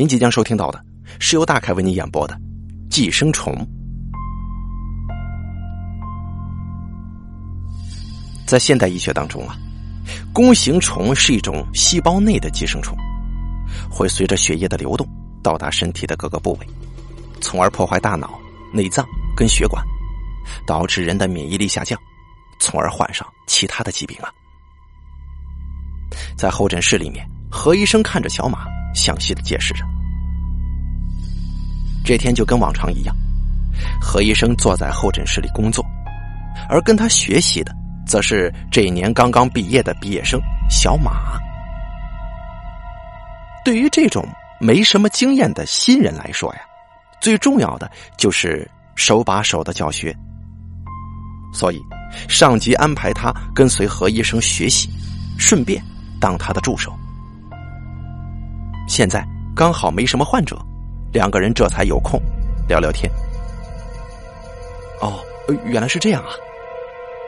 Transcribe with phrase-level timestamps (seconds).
[0.00, 0.82] 您即将收听到的
[1.18, 2.34] 是由大凯为您演播的
[2.88, 3.52] 《寄生虫》。
[8.46, 9.54] 在现代医学当中啊，
[10.32, 12.96] 弓形虫是一种细胞内的寄生虫，
[13.90, 15.06] 会随着血液的流动
[15.42, 16.66] 到达身体的各个部位，
[17.42, 18.40] 从而破坏大脑、
[18.72, 19.06] 内脏
[19.36, 19.84] 跟血管，
[20.66, 22.00] 导致人的免疫力下降，
[22.58, 24.32] 从而患上其他的疾病啊。
[26.38, 28.79] 在候诊室里面，何医生看着小马。
[28.94, 29.84] 详细的解释着。
[32.04, 33.14] 这天就跟往常一样，
[34.00, 35.84] 何医生坐在候诊室里工作，
[36.68, 37.74] 而跟他学习的，
[38.06, 41.38] 则是这一年刚刚毕业的毕业生小马。
[43.64, 44.26] 对于这种
[44.58, 46.60] 没什么经验的新人来说呀，
[47.20, 50.16] 最重要的就是手把手的教学。
[51.52, 51.80] 所以，
[52.28, 54.88] 上级安排他跟随何医生学习，
[55.38, 55.82] 顺便
[56.20, 56.96] 当他的助手。
[58.90, 60.60] 现在刚好没什么患者，
[61.12, 62.20] 两个人这才有空
[62.66, 63.08] 聊聊天。
[65.00, 65.20] 哦，
[65.64, 66.30] 原来是这样啊！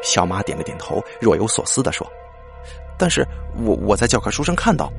[0.03, 2.05] 小马点了点头，若有所思的说
[2.99, 4.93] ：“但是我我在教科书上看到，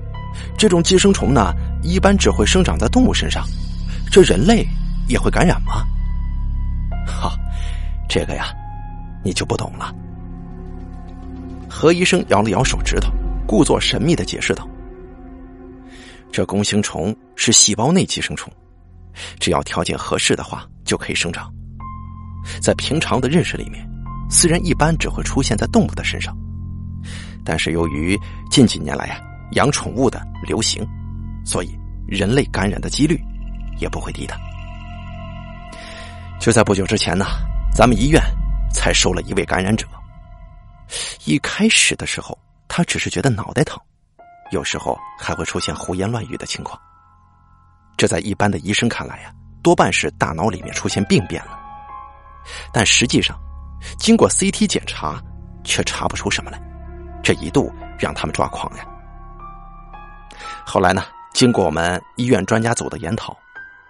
[0.57, 3.43] 这种寄生虫呢，一般只会生长在动物身上，
[4.09, 4.65] 这人类
[5.09, 5.85] 也会感染吗？”
[7.05, 7.37] 哈，
[8.07, 8.45] 这个呀，
[9.21, 9.93] 你就不懂了。
[11.69, 13.11] 何医生摇了摇手指头，
[13.45, 14.65] 故作神秘的解释道。
[16.33, 18.51] 这弓形虫是细胞内寄生虫，
[19.39, 21.53] 只要条件合适的话就可以生长。
[22.59, 23.87] 在平常的认识里面，
[24.31, 26.35] 虽然一般只会出现在动物的身上，
[27.45, 30.83] 但是由于近几年来呀养宠物的流行，
[31.45, 31.69] 所以
[32.07, 33.15] 人类感染的几率
[33.77, 34.35] 也不会低的。
[36.39, 37.27] 就在不久之前呢，
[37.75, 38.19] 咱们医院
[38.73, 39.87] 才收了一位感染者。
[41.25, 42.35] 一开始的时候，
[42.67, 43.79] 他只是觉得脑袋疼。
[44.53, 46.79] 有时候还会出现胡言乱语的情况，
[47.97, 51.59] 这在一般的医生看来呀，多半是大脑里面出现病变了。
[52.71, 53.35] 但实际上，
[53.97, 55.19] 经过 CT 检查，
[55.63, 56.61] 却查不出什么来，
[57.23, 58.85] 这一度让他们抓狂呀。
[60.63, 61.03] 后来呢，
[61.33, 63.35] 经过我们医院专家组的研讨，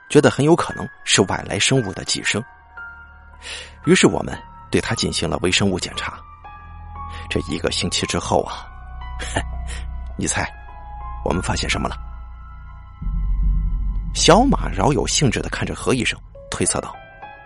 [0.09, 2.41] 觉得很有可能是外来生物的寄生，
[3.85, 4.33] 于是我们
[4.71, 6.17] 对他进行了微生物检查。
[7.29, 8.65] 这一个星期之后啊。
[10.17, 10.47] 你猜，
[11.25, 11.95] 我们发现什么了？
[14.13, 16.19] 小马饶有兴致的看着何医生，
[16.51, 16.95] 推测道：“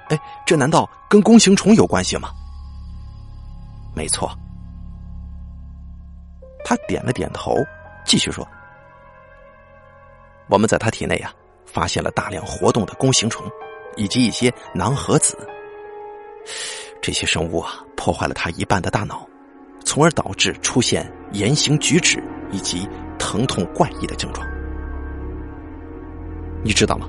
[0.09, 2.29] 哎，这难道跟弓形虫有关系吗？”
[3.95, 4.29] 没错，
[6.65, 7.55] 他点了点头，
[8.05, 8.45] 继续说
[10.49, 11.33] ：“我们在他体内啊，
[11.65, 13.49] 发现了大量活动的弓形虫，
[13.95, 15.37] 以及一些囊核子。
[17.01, 19.25] 这些生物啊，破坏了他一半的大脑，
[19.87, 22.87] 从而导致出现言行举止。”以及
[23.19, 24.47] 疼痛怪异的症状，
[26.63, 27.05] 你知道吗？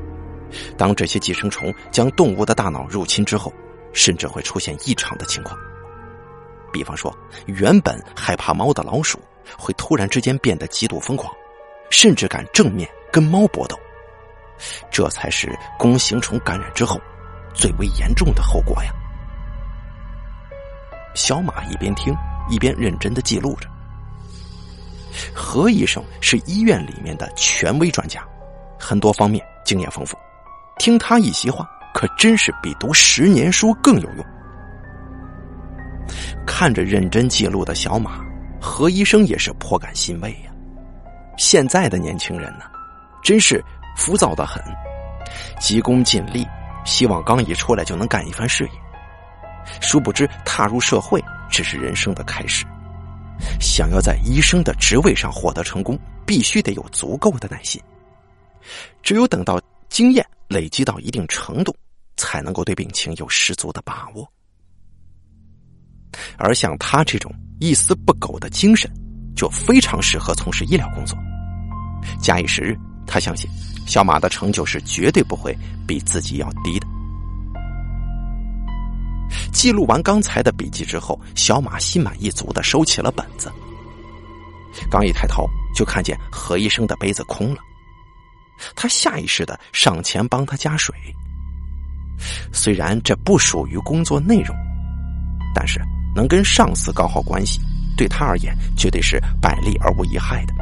[0.77, 3.55] 当这些寄生虫将动物的大脑入侵之后，
[3.93, 5.57] 甚至会出现异常的情况。
[6.73, 7.17] 比方说，
[7.47, 9.21] 原本害怕猫的老鼠，
[9.57, 11.33] 会突然之间变得极度疯狂，
[11.89, 13.79] 甚至敢正面跟猫搏斗。
[14.91, 17.01] 这才是弓形虫感染之后
[17.55, 18.91] 最为严重的后果呀！
[21.15, 22.13] 小马一边听
[22.49, 23.69] 一边认真的记录着。
[25.35, 28.23] 何医生是医院里面的权威专家，
[28.79, 30.17] 很多方面经验丰富，
[30.79, 34.25] 听他一席话，可真是比读十年书更有用。
[36.47, 38.21] 看着认真记录的小马，
[38.61, 40.51] 何医生也是颇感欣慰呀。
[41.37, 42.65] 现在的年轻人呢，
[43.23, 43.63] 真是
[43.97, 44.63] 浮躁的很，
[45.61, 46.47] 急功近利，
[46.85, 48.71] 希望刚一出来就能干一番事业，
[49.81, 52.65] 殊不知踏入社会只是人生的开始。
[53.61, 57.81] 想要在医生的职位上获得成功，必须得有足够的耐心。
[59.03, 61.75] 只有等到经验累积到一定程度，
[62.17, 64.29] 才能够对病情有十足的把握。
[66.37, 68.91] 而像他这种一丝不苟的精神，
[69.37, 71.17] 就非常适合从事医疗工作。
[72.21, 72.77] 假以时日，
[73.07, 73.49] 他相信
[73.87, 75.57] 小马的成就是绝对不会
[75.87, 76.87] 比自己要低的。
[79.53, 83.51] 记录完刚才的笔记之后，小马心满意足的收起了本子。
[84.91, 87.61] 刚一抬头，就看见何医生的杯子空了。
[88.75, 90.95] 他下意识的上前帮他加水。
[92.53, 94.57] 虽然这不属于工作内容，
[95.55, 95.81] 但是
[96.15, 97.61] 能跟上司搞好关系，
[97.97, 100.55] 对他而言绝对是百利而无一害的。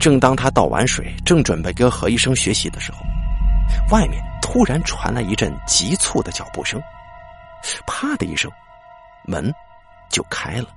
[0.00, 2.98] 正当他倒完水，正准备跟何医生学习的时候，
[3.90, 4.22] 外面。
[4.50, 6.82] 突然传来一阵急促的脚步声，
[7.86, 8.50] 啪的一声，
[9.24, 9.52] 门
[10.08, 10.68] 就开了。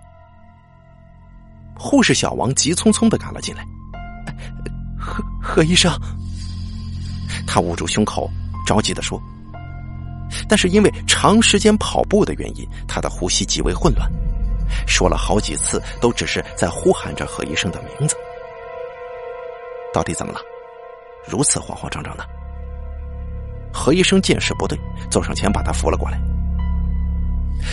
[1.79, 3.65] 护士小王急匆匆的赶了进来。
[4.99, 5.89] 何何医生。
[7.47, 8.29] 他捂住胸口，
[8.67, 9.17] 着急的说。
[10.49, 14.11] 但是因为长时间跑步的原因，他的呼吸极为混乱，
[14.85, 18.17] 说了好几次都只是在呼喊着何医生的名字。
[19.93, 20.41] 到底怎么了？
[21.25, 22.40] 如此慌慌张张的？
[23.73, 24.79] 何医生见势不对，
[25.09, 26.19] 走上前把他扶了过来。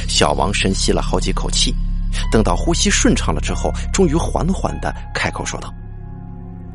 [0.06, 1.74] 小王深吸了好几口气，
[2.30, 5.72] 等到呼吸顺畅了之后，终于缓缓的开口说道：“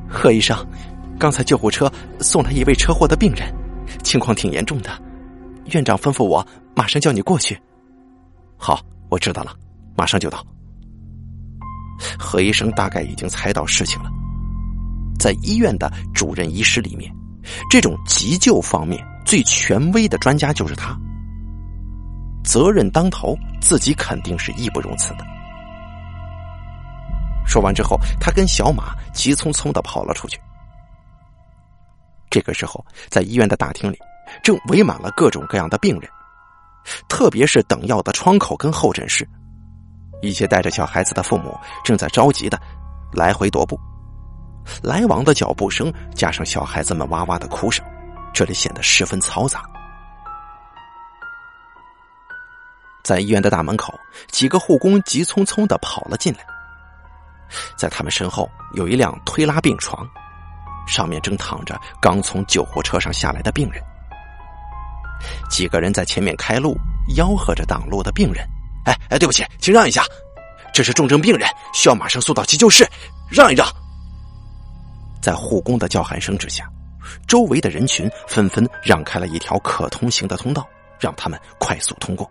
[0.09, 0.57] 何医生，
[1.19, 3.53] 刚才救护车送来一位车祸的病人，
[4.03, 4.89] 情况挺严重的。
[5.67, 7.59] 院长吩咐我马上叫你过去。
[8.57, 9.53] 好，我知道了，
[9.95, 10.45] 马上就到。”
[12.17, 14.09] 何医生大概已经猜到事情了，
[15.19, 17.13] 在医院的主任医师里面，
[17.69, 20.97] 这种急救方面最权威的专家就是他。
[22.43, 25.25] 责任当头，自己肯定是义不容辞的。
[27.45, 30.39] 说完之后，他跟小马急匆匆的跑了出去。
[32.29, 33.97] 这个时候，在医院的大厅里，
[34.43, 36.09] 正围满了各种各样的病人，
[37.07, 39.27] 特别是等药的窗口跟候诊室，
[40.21, 42.59] 一些带着小孩子的父母正在着急的
[43.13, 43.79] 来回踱步，
[44.81, 47.85] 来往的脚步声加上小孩子们哇哇的哭声，
[48.33, 49.63] 这里显得十分嘈杂。
[53.03, 53.93] 在医院的大门口，
[54.29, 56.39] 几个护工急匆匆的跑了进来。
[57.77, 60.07] 在他们身后有一辆推拉病床，
[60.87, 63.83] 上面正躺着刚从救护车上下来的病人。
[65.49, 66.75] 几个人在前面开路，
[67.15, 68.43] 吆喝着挡路的病人
[68.85, 70.03] ：“哎哎，对不起，请让一下，
[70.73, 72.89] 这是重症病人，需要马上送到急救室，
[73.29, 73.67] 让一让。”
[75.21, 76.65] 在护工的叫喊声之下，
[77.27, 80.67] 周围的人群纷纷让开了一条可通行的通道，
[80.99, 82.29] 让他们快速通过。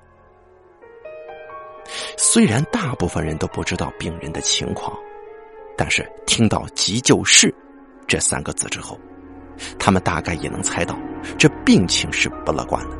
[2.16, 4.96] 虽然大部分人都不知道病人的情况，
[5.76, 7.52] 但是听到“急救室”
[8.06, 8.98] 这三个字之后，
[9.78, 10.96] 他们大概也能猜到
[11.36, 12.96] 这病情是不乐观的。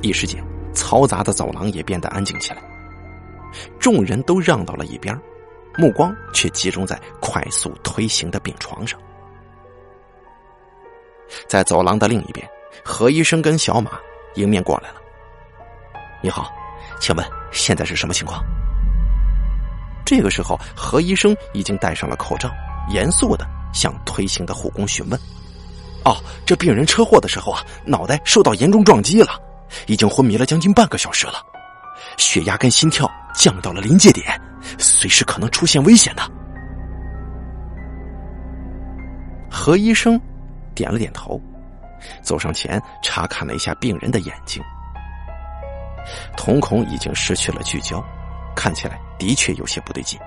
[0.00, 0.42] 一时间，
[0.74, 2.62] 嘈杂的走廊也变得安静起来，
[3.78, 5.16] 众人都让到了一边，
[5.76, 8.98] 目光却集中在快速推行的病床上。
[11.46, 12.48] 在走廊的另一边，
[12.84, 13.92] 何医生跟小马
[14.34, 14.96] 迎面过来了。
[16.22, 16.50] 你好。
[17.00, 18.42] 请问现在是什么情况？
[20.06, 22.50] 这个时候，何医生已经戴上了口罩，
[22.88, 25.20] 严肃的向推行的护工询问
[26.06, 26.16] ：“哦，
[26.46, 29.38] 这病人车祸的时候啊，脑袋受到严重撞击了，
[29.86, 31.34] 已经昏迷了将近半个小时了，
[32.16, 34.40] 血压跟心跳降到了临界点，
[34.78, 36.22] 随时可能出现危险的。”
[39.50, 40.18] 何医生
[40.74, 41.40] 点了点头，
[42.22, 44.62] 走上前查看了一下病人的眼睛。
[46.36, 48.04] 瞳孔已经失去了聚焦，
[48.54, 50.18] 看起来的确有些不对劲。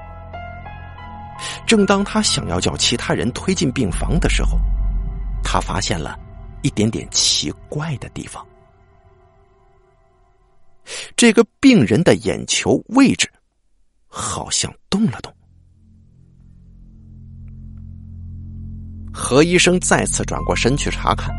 [1.67, 4.57] 正当他想要叫其他人推进病房的时候，
[5.43, 6.17] 他发现了
[6.63, 8.43] 一点点奇怪的地方。
[11.15, 13.31] 这个病人的眼球位置
[14.07, 15.31] 好像动了动。
[19.19, 21.33] 何医生再次转过身去查看，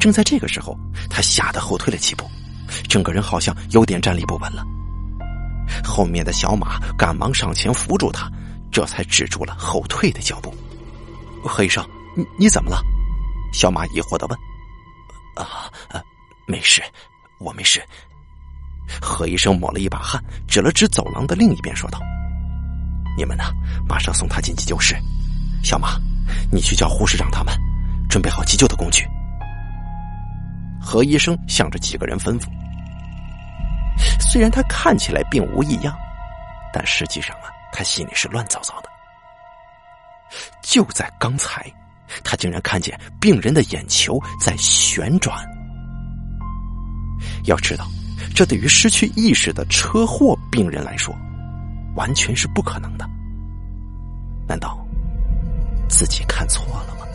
[0.00, 0.74] 正在这个时候，
[1.10, 2.24] 他吓得后退了几步。
[2.88, 4.64] 整个人好像有点站立不稳了，
[5.84, 8.32] 后面的小马赶忙上前扶住他，
[8.72, 10.52] 这才止住了后退的脚步。
[11.44, 11.86] 何医生，
[12.16, 12.82] 你你怎么了？
[13.52, 14.38] 小马疑惑的问。
[15.36, 15.70] 啊，
[16.46, 16.82] 没事，
[17.38, 17.82] 我没事。
[19.02, 22.00] 何医生抹了一把汗，指了指走廊的另一边，说道
[23.18, 23.44] ：“你们呢，
[23.86, 24.96] 马上送他进急救室。
[25.62, 26.00] 小马，
[26.52, 27.52] 你去叫护士长他们
[28.08, 29.04] 准备好急救的工具。”
[30.80, 32.46] 何医生向着几个人吩咐。
[34.20, 35.96] 虽然他看起来并无异样，
[36.72, 38.88] 但实际上啊，他心里是乱糟糟的。
[40.62, 41.64] 就在刚才，
[42.24, 45.38] 他竟然看见病人的眼球在旋转。
[47.44, 47.86] 要知道，
[48.34, 51.14] 这对于失去意识的车祸病人来说，
[51.94, 53.08] 完全是不可能的。
[54.48, 54.81] 难道
[55.92, 57.06] 自己看错了吗？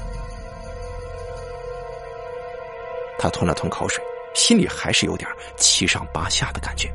[3.18, 4.04] 他吞了吞口水。
[4.36, 6.94] 心里还是有点七上八下的感觉。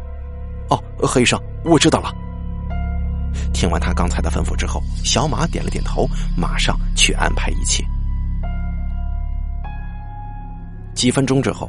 [0.70, 2.14] 哦，何医生，我知道了。
[3.52, 7.84] 听完他刚才的吩咐之后，小马点了点头，马上去安排一切。
[10.94, 11.68] 几分钟之后，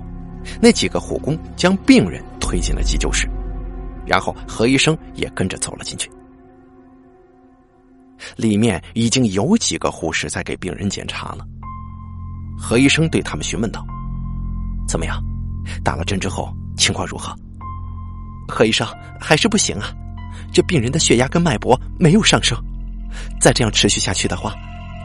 [0.61, 3.27] 那几个护工将病人推进了急救室，
[4.05, 6.07] 然后何医生也跟着走了进去。
[8.35, 11.45] 里面已经有几个护士在给病人检查了。
[12.57, 13.85] 何医生对他们询问道
[14.87, 15.21] ：“怎么样？”
[15.83, 17.35] 打了针之后情况如何？
[18.47, 18.87] 何医生
[19.19, 19.87] 还是不行啊，
[20.51, 22.57] 这病人的血压跟脉搏没有上升，
[23.39, 24.53] 再这样持续下去的话，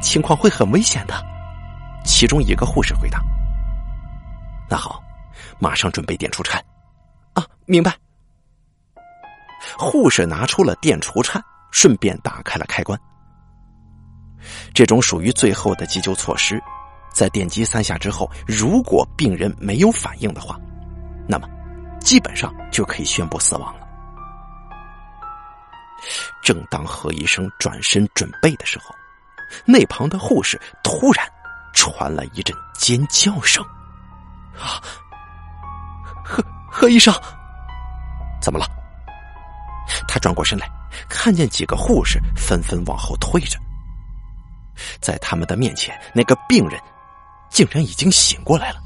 [0.03, 1.15] 情况会很危险的。
[2.05, 3.21] 其中一个护士回答
[4.69, 5.03] ：“那好，
[5.59, 6.63] 马上准备电除颤。”
[7.35, 7.97] 啊，明白。
[9.77, 12.99] 护士拿出了电除颤，顺便打开了开关。
[14.73, 16.63] 这种属于最后的急救措施，
[17.13, 20.59] 在电击三下之后，如果病人没有反应的话，
[21.29, 21.49] 那么
[22.01, 23.87] 基本上就可以宣布死亡了。
[26.43, 28.95] 正当何医生转身准备的时候，
[29.65, 31.27] 那旁的护士突然
[31.75, 33.65] 传来一阵尖叫声
[34.59, 34.81] ：“啊！
[36.25, 37.13] 何何医生，
[38.41, 38.67] 怎么了？”
[40.07, 40.71] 他转过身来，
[41.09, 43.59] 看见几个护士纷纷往后退着。
[45.01, 46.81] 在他们的面前，那个病人
[47.51, 48.79] 竟然已经醒过来了。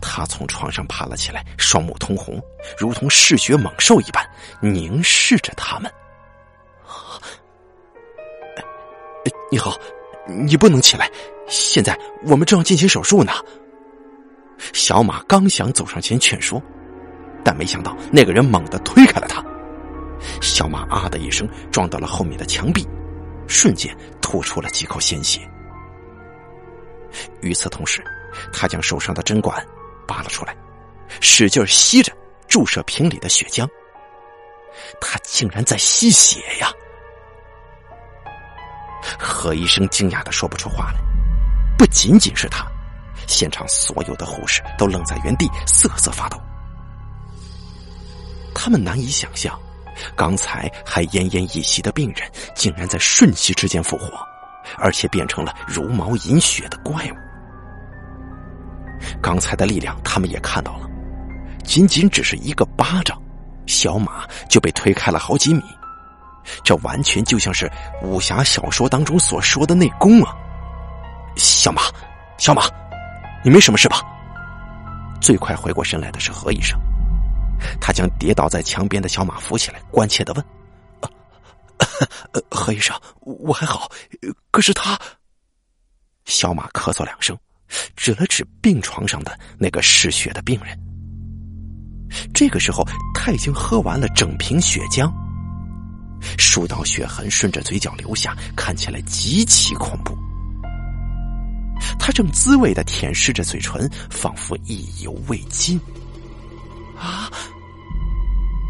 [0.00, 2.40] 他从床上爬了起来，双目通红，
[2.78, 4.24] 如同嗜血猛兽一般
[4.60, 5.92] 凝视着他们。
[9.50, 9.76] 你好，
[10.26, 11.10] 你不能起来，
[11.48, 13.32] 现在我们正要进行手术呢。
[14.72, 16.62] 小马刚想走上前劝说，
[17.44, 19.44] 但没想到那个人猛地推开了他。
[20.40, 22.86] 小马啊的一声撞到了后面的墙壁，
[23.46, 25.40] 瞬间吐出了几口鲜血。
[27.40, 28.02] 与此同时，
[28.52, 29.64] 他将手上的针管
[30.06, 30.56] 拔了出来，
[31.20, 32.12] 使劲吸着
[32.48, 33.68] 注射瓶里的血浆。
[35.00, 36.68] 他竟然在吸血呀！
[39.18, 40.98] 何医生惊讶的说不出话来。
[41.78, 42.66] 不仅仅是他，
[43.28, 46.40] 现场所有的护士都愣在原地，瑟瑟发抖。
[48.54, 49.56] 他们难以想象，
[50.16, 54.10] 刚才还奄奄一息的病人，竟然在瞬息之间复活，
[54.78, 57.14] 而且变成了如毛饮血的怪物。
[59.20, 60.88] 刚才的力量，他们也看到了，
[61.62, 63.20] 仅仅只是一个巴掌，
[63.66, 65.62] 小马就被推开了好几米，
[66.62, 67.70] 这完全就像是
[68.02, 70.34] 武侠小说当中所说的内功啊！
[71.36, 71.82] 小马，
[72.38, 72.62] 小马，
[73.44, 74.00] 你没什么事吧？
[75.20, 76.78] 最快回过神来的是何医生，
[77.80, 80.44] 他将跌倒在墙边的小马扶起来，关切的问
[82.50, 83.90] ：“何医生，我还好，
[84.50, 84.98] 可是他……”
[86.26, 87.36] 小马咳嗽两声。
[87.96, 90.78] 指了指病床上的那个失血的病人。
[92.32, 95.10] 这个时候，他已经喝完了整瓶血浆，
[96.38, 100.16] 数道血痕顺着嘴角流下，看起来极其恐怖。
[101.98, 105.80] 他正滋味的舔舐着嘴唇，仿佛意犹未尽。
[106.96, 107.28] 啊！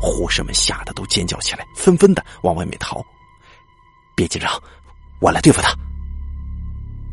[0.04, 3.04] 护士们吓得都尖叫起来，纷纷的往外面逃。
[4.14, 4.50] 别紧张，
[5.20, 5.74] 我来对付他。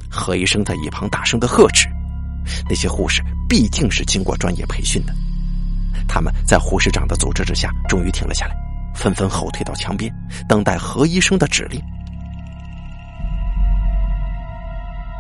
[0.10, 1.88] 何医生在一旁大声的呵斥
[2.69, 5.13] ：“那些护士毕竟是经过专业培训的，
[6.07, 8.55] 他们在护士长的组织之下，终于停了下来，
[8.93, 10.13] 纷纷后退到墙边，
[10.50, 11.81] 等待何医生的指令。”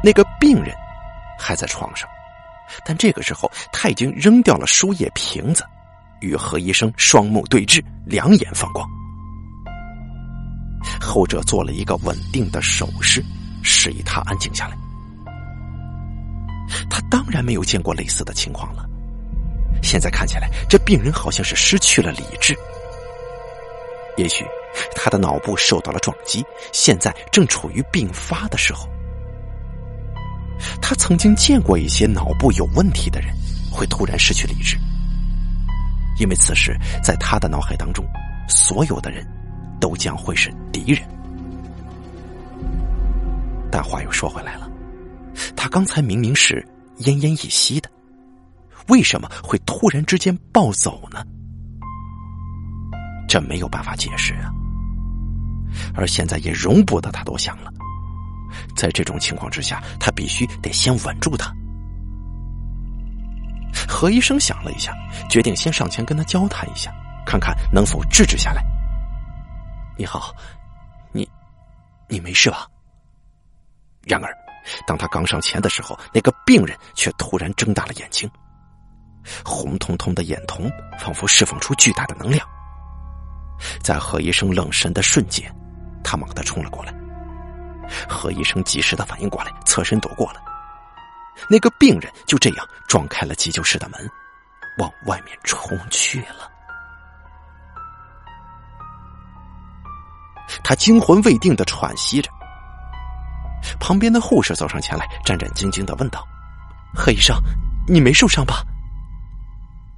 [0.03, 0.75] 那个病人
[1.39, 2.09] 还在床上，
[2.83, 5.63] 但这个时候他已经扔掉了输液瓶子，
[6.21, 8.87] 与何医生双目对峙，两眼放光。
[10.99, 13.23] 后者做了一个稳定的手势。
[13.63, 14.75] 示意他安静下来。
[16.89, 18.89] 他当然没有见过类似的情况了。
[19.83, 22.57] 现在看起来，这病人好像是失去了理智。
[24.17, 24.43] 也许
[24.95, 28.89] 他的脑部受到了撞击，现在正处于病发的时候。
[30.81, 33.31] 他曾经见过一些脑部有问题的人
[33.71, 34.75] 会突然失去理智，
[36.21, 38.05] 因为此时在他的脑海当中，
[38.47, 39.27] 所有的人
[39.79, 41.01] 都将会是敌人。
[43.71, 44.69] 但话又说回来了，
[45.55, 46.63] 他刚才明明是
[46.99, 47.89] 奄奄一息的，
[48.87, 51.25] 为什么会突然之间暴走呢？
[53.27, 54.53] 这没有办法解释啊。
[55.95, 57.71] 而现在也容不得他多想了，
[58.75, 61.51] 在这种情况之下，他必须得先稳住他。
[63.87, 64.93] 何医生想了一下，
[65.29, 66.91] 决定先上前跟他交谈一下，
[67.25, 68.63] 看看能否制止下来。
[69.97, 70.33] 你好，
[71.11, 71.29] 你，
[72.07, 72.67] 你没事吧？
[74.03, 74.35] 然而，
[74.87, 78.29] 当他刚上前的时候，那个病人却突然睁大了眼睛，
[79.43, 82.47] 红彤彤的眼瞳仿佛释放出巨大的能量。
[83.83, 85.53] 在何医生愣神的瞬间，
[86.03, 86.93] 他猛地冲了过来。
[88.09, 90.41] 何医生及时的反应过来，侧身躲过了。
[91.49, 94.09] 那个病人就这样撞开了急救室的门，
[94.77, 96.49] 往外面冲去了。
[100.63, 102.29] 他惊魂未定的喘息着。
[103.79, 106.27] 旁边的护士走上前来，战战兢兢的问道
[106.93, 107.35] ：“何医生，
[107.87, 108.63] 你没受伤吧？”“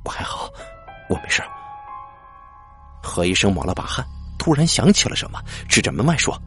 [0.03, 0.49] 我还好，
[1.09, 1.41] 我没事。”
[3.01, 4.05] 何医生抹了把汗，
[4.37, 6.37] 突然想起了什么，指着门外说：“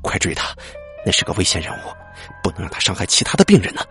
[0.00, 0.54] 快追他！
[1.04, 1.94] 那是个危险人物，
[2.42, 3.82] 不能让他伤害其他的病人呢。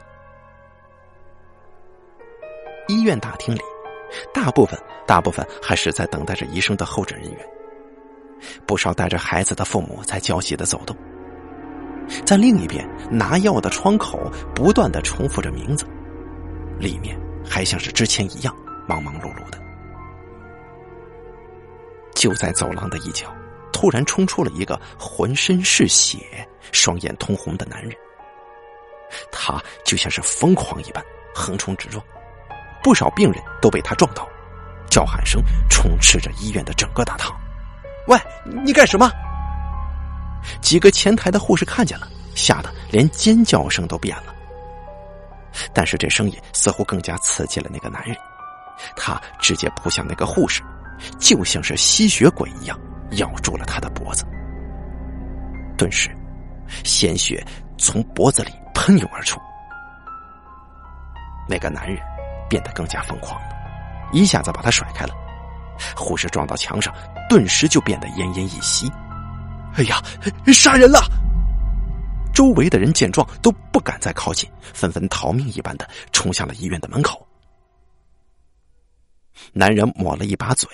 [2.87, 3.61] 医院大厅里，
[4.33, 7.39] 大部分大部分还是在等待着医生的候诊人员。
[8.65, 10.95] 不少带着孩子的父母在焦急的走动。
[12.25, 15.85] 在另一边，拿药的窗口不断的重复着名字，
[16.79, 18.55] 里面还像是之前一样
[18.87, 19.59] 忙忙碌碌的。
[22.15, 23.27] 就在走廊的一角，
[23.73, 26.17] 突然冲出了一个浑身是血、
[26.71, 27.91] 双眼通红的男人。
[29.31, 31.03] 他就像是疯狂一般
[31.33, 32.03] 横冲直撞，
[32.83, 34.27] 不少病人都被他撞倒，
[34.89, 37.35] 叫喊声充斥着医院的整个大堂。
[38.07, 38.17] 喂，
[38.63, 39.11] 你干什么？
[40.61, 44.33] 几个前台的护士看见了，吓得连尖叫声都变了。
[45.73, 48.15] 但是这声音似乎更加刺激了那个男人，
[48.95, 50.61] 他直接扑向那个护士，
[51.19, 52.79] 就像是吸血鬼一样
[53.13, 54.23] 咬住了他的脖子。
[55.77, 56.09] 顿时，
[56.83, 57.45] 鲜血
[57.77, 59.39] 从脖子里喷涌而出。
[61.49, 61.97] 那个男人
[62.49, 63.47] 变得更加疯狂了，
[64.11, 65.13] 一下子把他甩开了。
[65.95, 66.93] 护士撞到墙上，
[67.29, 68.91] 顿时就变得奄奄一息。
[69.75, 70.01] 哎呀，
[70.47, 70.99] 杀人了！
[72.33, 77.27] 周围的人见状都不敢再靠近，纷纷逃命一般的冲向了医院的门口。
[79.53, 80.67] 男人抹了一把嘴，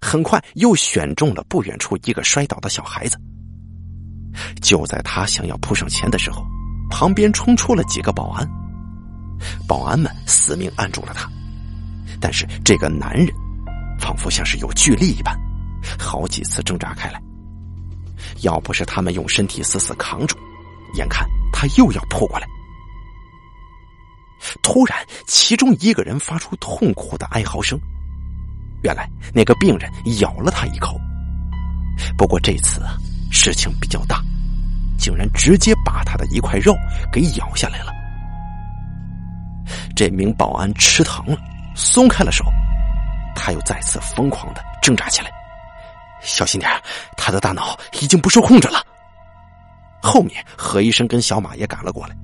[0.00, 3.18] 很快又选中了不远处一个摔倒的小孩子。
[4.60, 6.42] 就在他想要扑上前的时候，
[6.90, 8.46] 旁边冲出了几个保安，
[9.66, 11.28] 保安们死命按住了他。
[12.20, 13.28] 但是这个男人。
[13.98, 15.34] 仿佛像是有巨力一般，
[15.98, 17.20] 好几次挣扎开来。
[18.42, 20.36] 要不是他们用身体死死扛住，
[20.96, 22.46] 眼看他又要扑过来。
[24.62, 27.80] 突然，其中一个人发出痛苦的哀嚎声。
[28.82, 29.90] 原来那个病人
[30.20, 31.00] 咬了他一口。
[32.18, 32.98] 不过这次啊，
[33.32, 34.22] 事情比较大，
[34.98, 36.76] 竟然直接把他的一块肉
[37.10, 37.95] 给咬下来了。
[39.94, 41.36] 这名保安吃疼了，
[41.74, 42.44] 松开了手。
[43.34, 45.30] 他又再次疯狂的挣扎起来，
[46.22, 46.70] 小心点
[47.16, 48.82] 他的大脑已经不受控制了。
[50.02, 52.16] 后面何医生跟小马也赶了过来，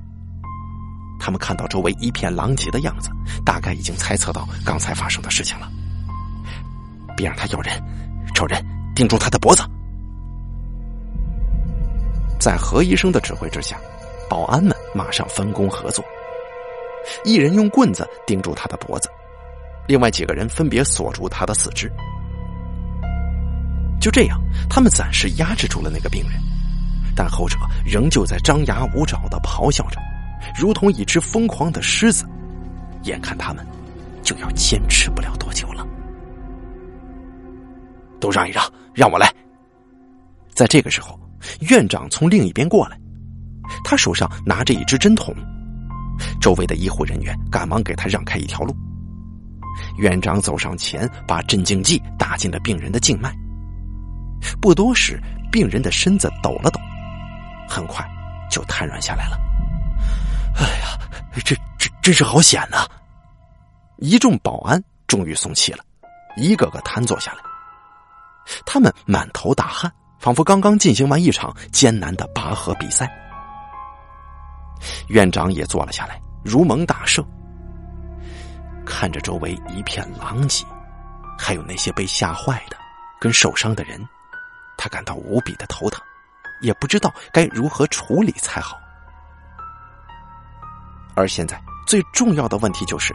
[1.20, 3.10] 他们看到周围一片狼藉的样子，
[3.44, 5.68] 大概已经猜测到刚才发生的事情了。
[7.14, 7.78] 别让他咬人，
[8.34, 9.62] 找人盯住他的脖子。
[12.40, 13.76] 在何医生的指挥之下，
[14.30, 16.04] 保安们马上分工合作，
[17.24, 19.08] 一人用棍子盯住他的脖子。
[19.86, 21.90] 另外几个人分别锁住他的四肢，
[24.00, 26.40] 就这样，他们暂时压制住了那个病人，
[27.16, 29.98] 但后者仍旧在张牙舞爪的咆哮着，
[30.56, 32.24] 如同一只疯狂的狮子。
[33.04, 33.66] 眼看他们
[34.22, 35.84] 就要坚持不了多久了，
[38.20, 39.28] 都让一让，让我来。
[40.54, 41.18] 在这个时候，
[41.68, 42.96] 院长从另一边过来，
[43.82, 45.34] 他手上拿着一支针筒，
[46.40, 48.74] 周围的医护人员赶忙给他让开一条路。
[49.98, 53.34] 院长走上前，把镇静剂打进了病人的静脉。
[54.60, 56.80] 不多时，病人的身子抖了抖，
[57.68, 58.04] 很快
[58.50, 59.38] 就瘫软下来了。
[60.56, 60.98] 哎呀，
[61.44, 62.86] 这这真是好险呐！
[63.98, 65.84] 一众保安终于松气了，
[66.36, 67.38] 一个个瘫坐下来。
[68.66, 73.10] 他们满头大汗，仿佛刚刚进行完一场艰难的拔河比赛。
[75.08, 77.24] 院长也坐了下来，如蒙大赦。
[78.84, 80.64] 看着周围一片狼藉，
[81.38, 82.76] 还有那些被吓坏的、
[83.20, 84.04] 跟受伤的人，
[84.76, 86.02] 他感到无比的头疼，
[86.60, 88.76] 也不知道该如何处理才好。
[91.14, 93.14] 而现在最重要的问题就是，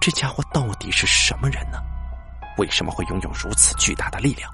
[0.00, 1.78] 这家伙到底是什么人呢？
[2.58, 4.50] 为什么会拥有如此巨大的力量？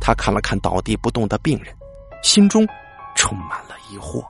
[0.00, 1.74] 他看了看倒地不动的病人，
[2.22, 2.66] 心中
[3.14, 4.24] 充满了疑惑。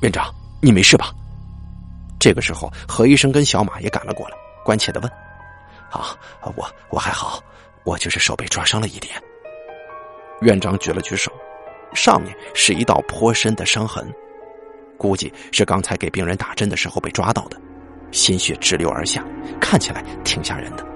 [0.00, 1.12] 院长，你没事吧？
[2.20, 5.10] 这个时候，何医生跟小马也赶了过来，关切的问
[5.90, 6.16] ：“啊，
[6.56, 7.42] 我我还好，
[7.84, 9.14] 我就是手被抓伤了一点。”
[10.42, 11.32] 院长举了举手，
[11.94, 14.08] 上面是一道颇深的伤痕，
[14.96, 17.60] 估计是刚才给病人打针的时候被抓到的，
[18.12, 19.24] 鲜血直流而下，
[19.60, 20.86] 看起来挺吓人的。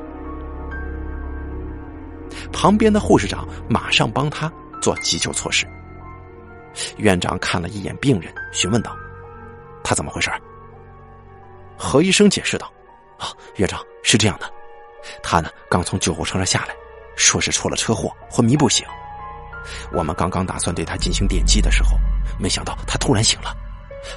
[2.52, 5.66] 旁边的护士长马上帮他做急救措施。
[6.96, 8.96] 院长看了一眼病人，询问道
[9.84, 10.30] ：“他怎么回事？”
[11.76, 12.72] 何医生解释道
[13.18, 14.50] ：“啊，院长是这样的，
[15.22, 16.74] 他呢刚从救护车上下来，
[17.16, 18.86] 说是出了车祸，昏迷不醒。
[19.92, 21.96] 我们刚刚打算对他进行电击的时候，
[22.38, 23.56] 没想到他突然醒了，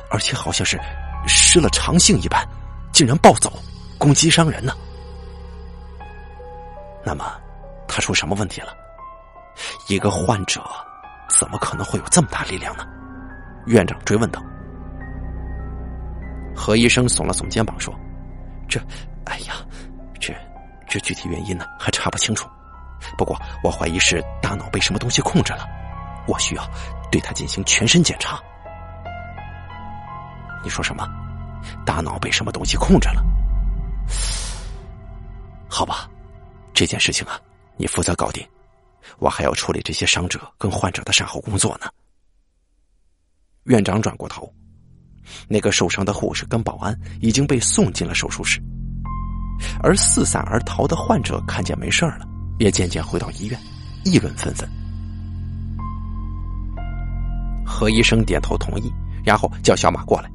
[0.10, 0.80] 而且好像是
[1.28, 2.48] 失了常性一般，
[2.91, 3.52] 竟然暴走，
[3.98, 4.74] 攻击伤人呢。
[7.04, 7.39] 那么，
[7.88, 8.76] 他出什么问题了？
[9.88, 10.62] 一个患者
[11.30, 12.86] 怎么可能会有这么大力量呢？
[13.68, 14.44] 院长追问道。
[16.56, 17.94] 何医生耸了耸肩膀说
[18.70, 18.80] ：“这，
[19.26, 19.56] 哎呀，
[20.20, 20.34] 这，
[20.88, 22.48] 这具体原因呢还查不清楚。
[23.18, 25.68] 不过我怀疑是大脑被什么东西控制了，
[26.28, 26.64] 我需要
[27.12, 28.40] 对他进行全身检查。”
[30.64, 31.08] 你说什么？
[31.86, 33.24] 大脑被什么东西控制了？
[35.68, 36.08] 好吧，
[36.74, 37.40] 这件事情啊，
[37.76, 38.48] 你负责搞定，
[39.20, 41.88] 我还要处理这些伤者跟患者的善后工作呢。
[43.63, 44.52] 院长转过头，
[45.48, 48.62] 那个受伤的护士跟保安已经被送进了手术室，
[49.82, 52.28] 而四散而逃的患者看见没事了，
[52.60, 53.60] 也渐渐回到医院，
[54.04, 54.70] 议论纷纷。
[57.65, 58.91] 何医生点头同意，
[59.24, 60.30] 然后叫小马过来。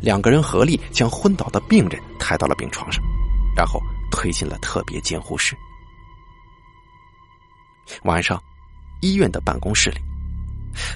[0.00, 3.04] 两个人合力将昏倒的病人抬到了病床上，
[3.56, 5.56] 然后推进了特别监护室。
[8.04, 8.40] 晚上，
[9.00, 9.98] 医院的办公室里，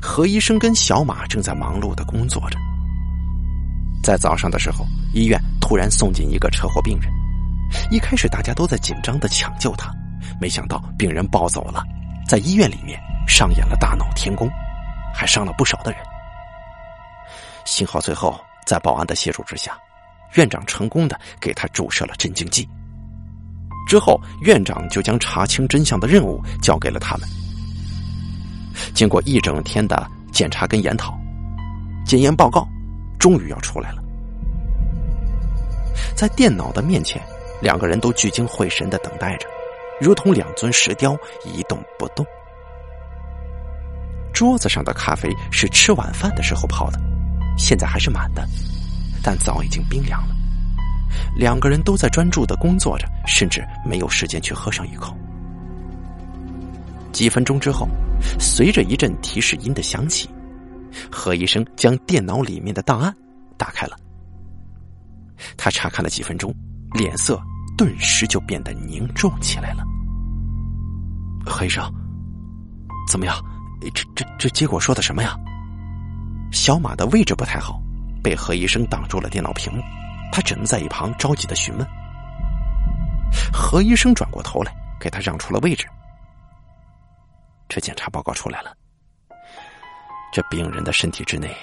[0.01, 2.59] 何医生跟小马正在忙碌的工作着。
[4.03, 7.13] 在早上的时候，医院突然送进一个车祸病人。
[7.91, 9.93] 一开始大家都在紧张的抢救他，
[10.41, 11.85] 没想到病人暴走了，
[12.27, 14.51] 在医院里面上演了大闹天宫，
[15.15, 16.01] 还伤了不少的人。
[17.65, 18.39] 幸好最后。
[18.69, 19.79] 在保安的协助之下，
[20.35, 22.69] 院长成功的给他注射了镇静剂。
[23.89, 27.27] 之后，院长就将查清真相的任务交给了他们。
[28.95, 31.19] 经过一整天的检查跟研讨，
[32.05, 32.69] 检验报告
[33.19, 34.03] 终于要出来了。
[36.15, 37.21] 在电脑的面前，
[37.63, 39.49] 两个人都聚精会神的等待着，
[40.01, 42.25] 如同两尊石雕一动不动。
[44.35, 47.01] 桌子上的咖啡是吃晚饭的时候泡的。
[47.57, 48.47] 现在还是满的，
[49.23, 50.37] 但早已经冰凉了。
[51.37, 55.17] 两个人都在专注的工作着，甚至没有时间去喝上一口。
[57.13, 57.89] 几分钟之后，
[58.39, 60.29] 随着一阵提示音的响起，
[61.11, 63.15] 何医生将电脑里面的档案
[63.57, 63.97] 打开了。
[65.57, 66.55] 他查看了几分钟，
[66.93, 67.41] 脸色
[67.77, 69.85] 顿时就变得凝重起来了。
[71.45, 71.83] 何医生，
[73.09, 73.35] 怎么样？
[73.95, 75.37] 这这这结果说的什么呀？
[76.51, 77.81] 小马的位置不太好，
[78.23, 79.83] 被何医生挡住了电脑屏幕，
[80.33, 81.87] 他只能在一旁着急的询问。
[83.53, 85.87] 何医生转过头来，给他让出了位置。
[87.69, 88.75] 这检查报告出来了，
[90.33, 91.55] 这病人的身体之内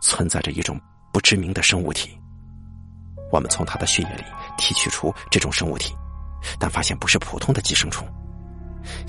[0.00, 0.80] 存在着一种
[1.12, 2.16] 不知名的生物体。
[3.32, 4.24] 我们从他的血液里
[4.56, 5.96] 提取出这种生物体，
[6.60, 8.06] 但发现不是普通的寄生虫，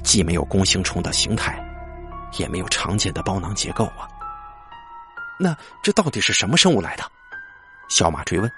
[0.03, 1.63] 既没有弓形虫的形态，
[2.39, 4.07] 也没有常见的包囊结构啊。
[5.37, 7.03] 那这到底是什么生物来的？
[7.89, 8.51] 小马追问。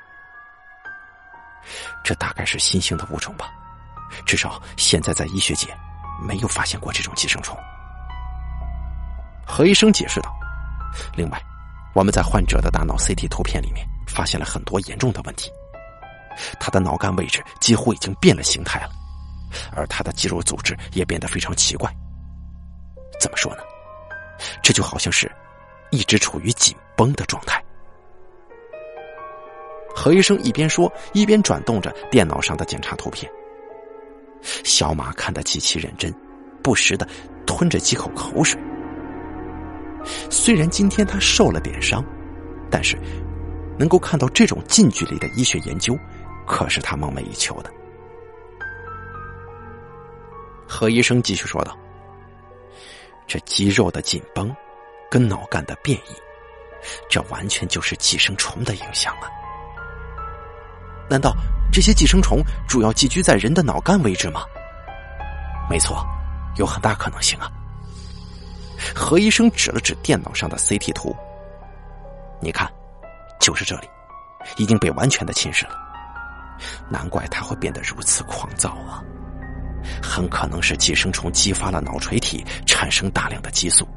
[2.04, 3.50] 这大概是新兴的物种吧，
[4.26, 5.68] 至少现在在医学界
[6.22, 7.58] 没有发现过这种寄生虫。
[9.46, 10.34] 何医生解释道。
[11.16, 11.42] 另外，
[11.94, 15.52] 我们在患者的大脑 CT 图片里面发现了很多严重的问题，
[16.60, 18.92] 他的脑干位置几乎已经变了形态了，
[19.76, 21.92] 而他的肌肉组织也变得非常奇怪。
[23.20, 23.64] 怎么说呢？
[24.62, 25.32] 这就好像是……
[25.92, 27.64] 一直处于紧绷的状态。
[29.96, 33.32] 何医生一边说，一边转动着电脑上的检查图片。
[34.42, 36.14] 小马看得极其认真，
[36.62, 37.08] 不时的
[37.48, 38.60] 吞着几口口水。
[40.30, 42.04] 虽然今天他受了点伤，
[42.70, 42.98] 但是
[43.80, 45.98] 能够看到这种近距离的医学研究，
[46.46, 47.72] 可是他梦寐以求的。
[50.68, 51.76] 何医生继续说道
[53.26, 54.54] ：“这肌肉的紧绷。”
[55.08, 56.16] 跟脑干的变异，
[57.08, 59.30] 这完全就是寄生虫的影响啊！
[61.10, 61.36] 难道
[61.72, 64.42] 这些寄生虫主要寄居在人的脑干位置吗？
[65.70, 66.06] 没错，
[66.58, 67.50] 有很大可能性啊！
[68.94, 71.16] 何医生指了指电脑上的 CT 图，
[72.42, 72.72] 你看，
[73.40, 73.88] 就是这里，
[74.58, 75.76] 已经被完全的侵蚀了。
[76.90, 79.04] 难怪他会变得如此狂躁啊！
[80.02, 83.88] 很可能是寄生虫激发了脑垂体，产生大量的激素。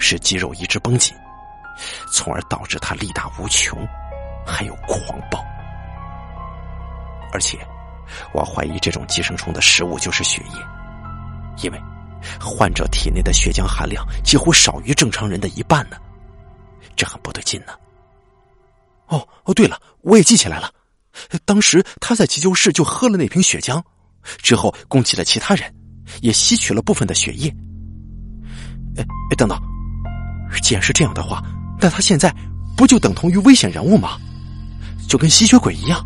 [0.00, 1.12] 使肌肉一直绷紧，
[2.12, 3.76] 从而导致它力大无穷，
[4.46, 5.44] 还有狂暴。
[7.32, 7.58] 而且，
[8.32, 11.80] 我怀疑这种寄生虫的食物就是血液，因为
[12.40, 15.96] 患者体内的血浆含量几乎少于正常人的一半呢，
[16.96, 17.72] 这很不对劲呢。
[19.06, 20.70] 哦哦，对了，我也记起来了，
[21.44, 23.82] 当时他在急救室就喝了那瓶血浆，
[24.38, 25.74] 之后供给了其他人，
[26.20, 27.48] 也吸取了部分的血液。
[28.96, 29.58] 哎哎，等等。
[30.62, 31.42] 既然是这样的话，
[31.78, 32.34] 那他现在
[32.76, 34.18] 不就等同于危险人物吗？
[35.06, 36.04] 就跟吸血鬼一样。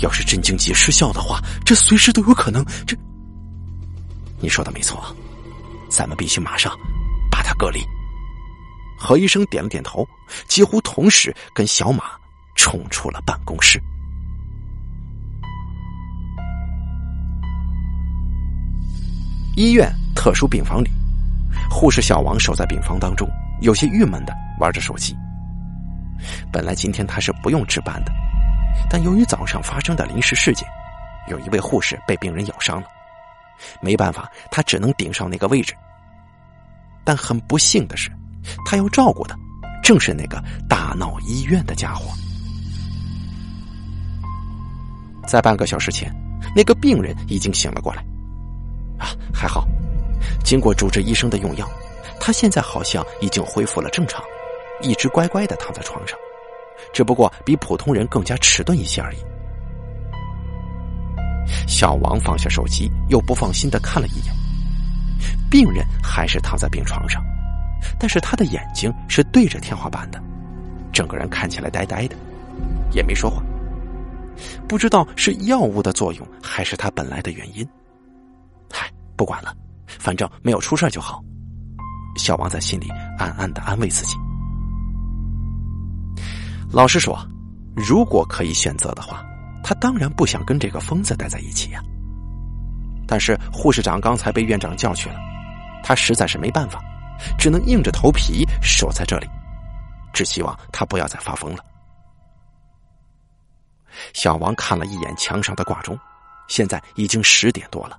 [0.00, 2.64] 要是镇静剂失效的话，这随时都有可能。
[2.86, 2.96] 这，
[4.40, 5.02] 你说的没错，
[5.88, 6.72] 咱们必须马上
[7.30, 7.80] 把他隔离。
[8.98, 10.06] 何医生点了点头，
[10.48, 12.04] 几乎同时跟小马
[12.54, 13.82] 冲出了办公室。
[19.56, 20.90] 医院特殊病房里，
[21.70, 23.28] 护士小王守在病房当中，
[23.60, 25.14] 有些郁闷的玩着手机。
[26.50, 28.12] 本来今天他是不用值班的，
[28.90, 30.68] 但由于早上发生的临时事件，
[31.28, 32.88] 有一位护士被病人咬伤了，
[33.80, 35.74] 没办法，他只能顶上那个位置。
[37.04, 38.10] 但很不幸的是，
[38.64, 39.36] 他要照顾的
[39.82, 42.10] 正是那个大闹医院的家伙。
[45.26, 46.14] 在半个小时前，
[46.54, 48.02] 那个病人已经醒了过来。
[48.98, 49.66] 啊，还好，
[50.44, 51.68] 经过主治医生的用药，
[52.20, 54.22] 他现在好像已经恢复了正常，
[54.80, 56.16] 一直乖乖的躺在床上，
[56.92, 59.18] 只不过比普通人更加迟钝一些而已。
[61.66, 64.34] 小王放下手机，又不放心的看了一眼，
[65.50, 67.22] 病人还是躺在病床上，
[67.98, 70.22] 但是他的眼睛是对着天花板的，
[70.92, 72.16] 整个人看起来呆呆的，
[72.92, 73.42] 也没说话，
[74.66, 77.66] 不知道是药物的作用还是他本来的原因。
[78.72, 79.54] 嗨不管了，
[79.86, 81.22] 反正没有出事就好。
[82.16, 84.16] 小王在心里暗暗的安慰自己。
[86.74, 87.16] 老实说，
[87.76, 89.24] 如果可以选择的话，
[89.62, 91.80] 他当然不想跟这个疯子待在一起呀。
[93.06, 95.14] 但是护士长刚才被院长叫去了，
[95.84, 96.82] 他实在是没办法，
[97.38, 99.30] 只能硬着头皮守在这里，
[100.12, 101.64] 只希望他不要再发疯了。
[104.12, 105.96] 小王看了一眼墙上的挂钟，
[106.48, 107.96] 现在已经十点多了。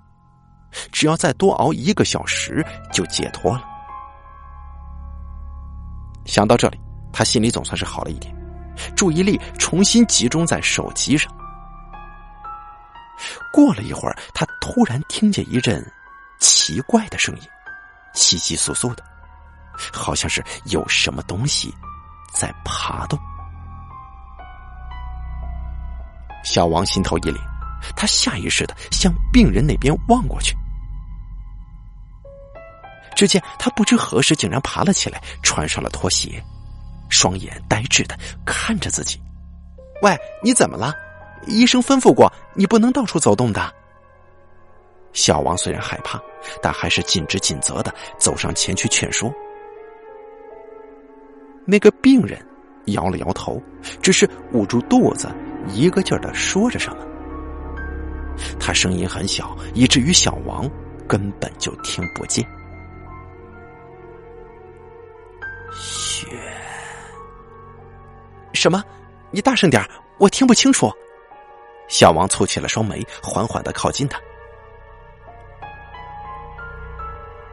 [0.92, 3.64] 只要再多熬一个小时，就解脱了。
[6.26, 6.80] 想到这里，
[7.14, 8.36] 他心里总算是好了一点，
[8.96, 11.32] 注意力重新集中在手机上。
[13.52, 15.84] 过了一会儿，他突然听见一阵
[16.40, 17.42] 奇怪的声音，
[18.14, 19.04] 稀稀疏疏的，
[19.94, 21.74] 好像是有什么东西
[22.34, 23.18] 在爬动。
[26.44, 27.40] 小王心头一凛，
[27.96, 30.56] 他下意识的向病人那边望过去。
[33.16, 36.44] 只见他不知何时竟然爬了起来，穿上了拖鞋，
[37.10, 39.20] 双眼呆滞的看着自己。
[40.02, 40.94] 喂，你怎么了？
[41.48, 43.74] 医生吩咐过你不能到处走动的。
[45.14, 46.20] 小王虽然害怕，
[46.62, 49.32] 但还是尽职尽责的走上前去劝说。
[51.66, 52.44] 那个病人
[52.88, 53.62] 摇了摇头，
[54.02, 55.30] 只是捂住肚子，
[55.70, 57.06] 一个劲儿的说着什么。
[58.60, 60.70] 他声音很小，以至于小王
[61.08, 62.46] 根本就听不见。
[65.72, 66.28] 雪？
[68.66, 68.84] 什么？
[69.30, 70.92] 你大声点我听不清楚。
[71.88, 74.20] 小王蹙起了双眉，缓缓的靠近他。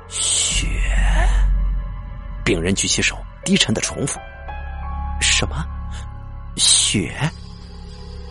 [0.09, 0.67] 雪。
[2.43, 4.19] 病人举起手，低沉的重复
[5.21, 5.63] ：“什么？
[6.57, 7.15] 雪？”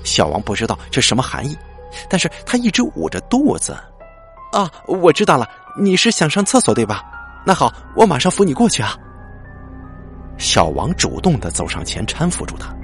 [0.03, 1.55] 小王不知道这什么含义，
[2.09, 3.77] 但是他一直捂着肚子。
[4.53, 5.47] 啊，我知道了，
[5.79, 7.03] 你是想上厕所对吧？
[7.45, 8.97] 那好，我马上扶你过去啊。
[10.41, 12.75] 小王主动的走上前搀扶住他，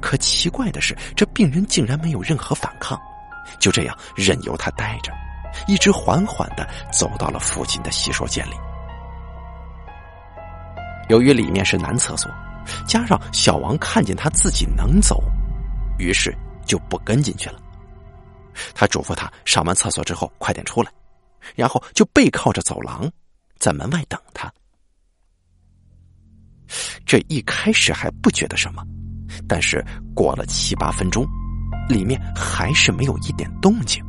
[0.00, 3.00] 可奇怪的是，这病人竟然没有任何反抗，
[3.60, 5.12] 就这样任由他待着，
[5.68, 8.54] 一直缓缓的走到了附近的洗手间里。
[11.08, 12.28] 由于里面是男厕所，
[12.88, 15.22] 加上小王看见他自己能走，
[15.96, 17.60] 于是就不跟进去了。
[18.74, 20.90] 他嘱咐他上完厕所之后快点出来，
[21.54, 23.08] 然后就背靠着走廊，
[23.60, 24.52] 在门外等他。
[27.04, 28.82] 这一开始还不觉得什么，
[29.48, 29.84] 但是
[30.14, 31.26] 过了七八分钟，
[31.88, 34.02] 里面还是没有一点动静。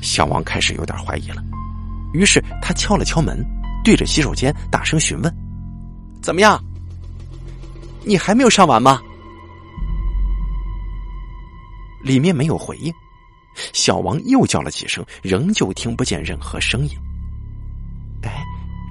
[0.00, 1.42] 小王开始有点怀疑了，
[2.14, 3.44] 于是他敲了敲门，
[3.84, 5.34] 对着洗手间大声询问
[6.22, 6.62] ：“怎么样？
[8.04, 9.00] 你还没有上完吗？”
[12.02, 12.92] 里面没有回应。
[13.72, 16.90] 小王又叫了几声，仍旧听不见任何声音。
[18.22, 18.44] 哎，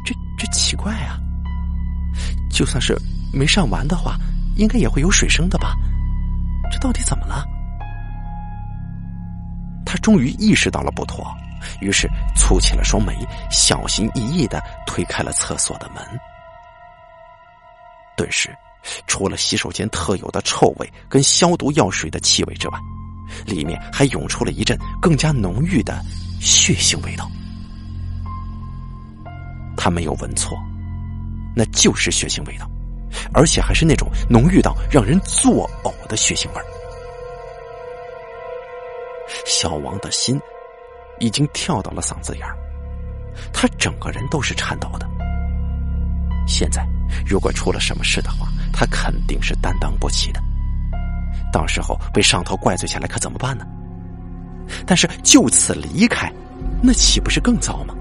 [0.04, 1.18] 这这奇怪啊！
[2.56, 2.98] 就算是
[3.34, 4.16] 没上完的话，
[4.56, 5.76] 应该也会有水声的吧？
[6.72, 7.46] 这到底怎么了？
[9.86, 11.28] 他终于意识到了不妥，
[11.82, 13.14] 于是蹙起了双眉，
[13.52, 16.02] 小心翼翼的推开了厕所的门。
[18.16, 18.56] 顿时，
[19.06, 22.80] 除了洗手间特有的臭味跟消毒药水的气味之外，
[23.46, 26.02] 里面还涌出了一阵更加浓郁的
[26.40, 27.30] 血腥味道。
[29.76, 30.58] 他没有闻错。
[31.56, 32.70] 那就是血腥味道，
[33.34, 36.66] 而且还是那种浓郁到让人作呕的血腥味儿。
[39.46, 40.40] 小王的心
[41.20, 42.56] 已经跳到了嗓子眼儿，
[43.54, 45.08] 他整个人都是颤抖的。
[46.48, 46.86] 现在
[47.26, 50.40] 如果出了什么事的话，他肯定是担当不起的。
[51.52, 53.66] 到时候被上头怪罪下来，可怎么办呢？
[54.86, 56.32] 但是就此离开，
[56.84, 57.96] 那岂不是更糟吗？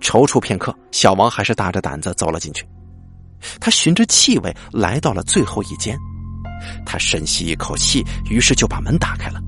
[0.00, 2.66] 踌躇片刻，小王还是大着胆子走了进去。
[3.60, 5.96] 他循着气味来到了最后一间，
[6.84, 9.40] 他深吸一口气，于是就把门打开了。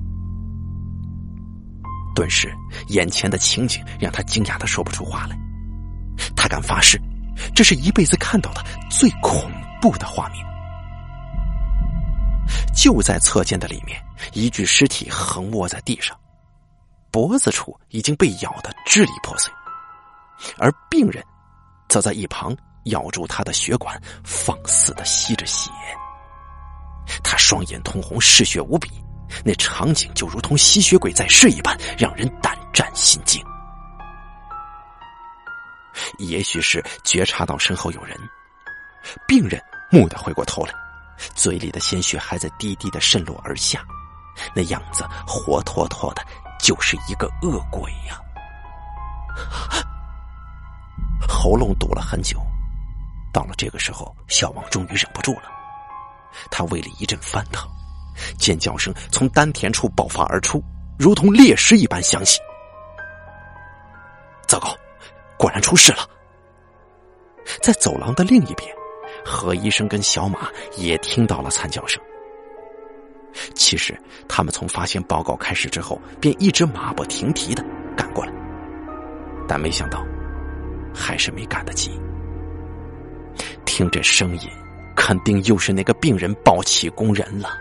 [2.15, 2.53] 顿时，
[2.89, 5.37] 眼前的情景让他惊讶的说不出话来。
[6.37, 7.01] 他敢发誓，
[7.55, 10.45] 这是一辈子看到的最恐怖的画面。
[12.75, 14.01] 就在侧间的里面，
[14.33, 16.17] 一具尸体横卧在地上，
[17.11, 19.53] 脖子处已经被咬得支离破碎，
[20.59, 21.25] 而病人
[21.89, 25.71] 则在一旁咬住他的血管，放肆的吸着血。
[27.23, 28.91] 他双眼通红，嗜血无比。
[29.45, 33.41] 那场景就如同吸血鬼在世一般，让人胆战心惊。
[36.19, 38.17] 也许是觉察到身后有人，
[39.29, 39.61] 病人
[39.93, 40.73] 蓦地回过头来，
[41.35, 43.85] 嘴里的鲜血还在滴滴的渗落而下，
[44.55, 46.25] 那样子活脱脱的
[46.59, 48.21] 就是一个恶鬼呀！
[51.29, 52.39] 喉咙堵了很久，
[53.33, 55.45] 到了这个时候，小王终于忍不住了，
[56.51, 57.69] 他胃里一阵翻腾。
[58.39, 60.63] 尖叫声从丹田处爆发而出，
[60.99, 62.39] 如同猎尸一般响起。
[64.47, 64.77] 糟糕，
[65.39, 66.01] 果然出事了！
[67.63, 68.71] 在走廊的另一边，
[69.25, 72.03] 何医生跟小马也听到了惨叫声。
[73.55, 77.65] 其实他们从发现报告开始之后，便一直马不停蹄的
[77.97, 78.33] 赶过来，
[79.49, 80.05] 但没想到，
[80.95, 81.91] 还是没赶得及。
[83.65, 84.49] 听这声音，
[84.97, 87.57] 肯定又是那个病人抱起工人了。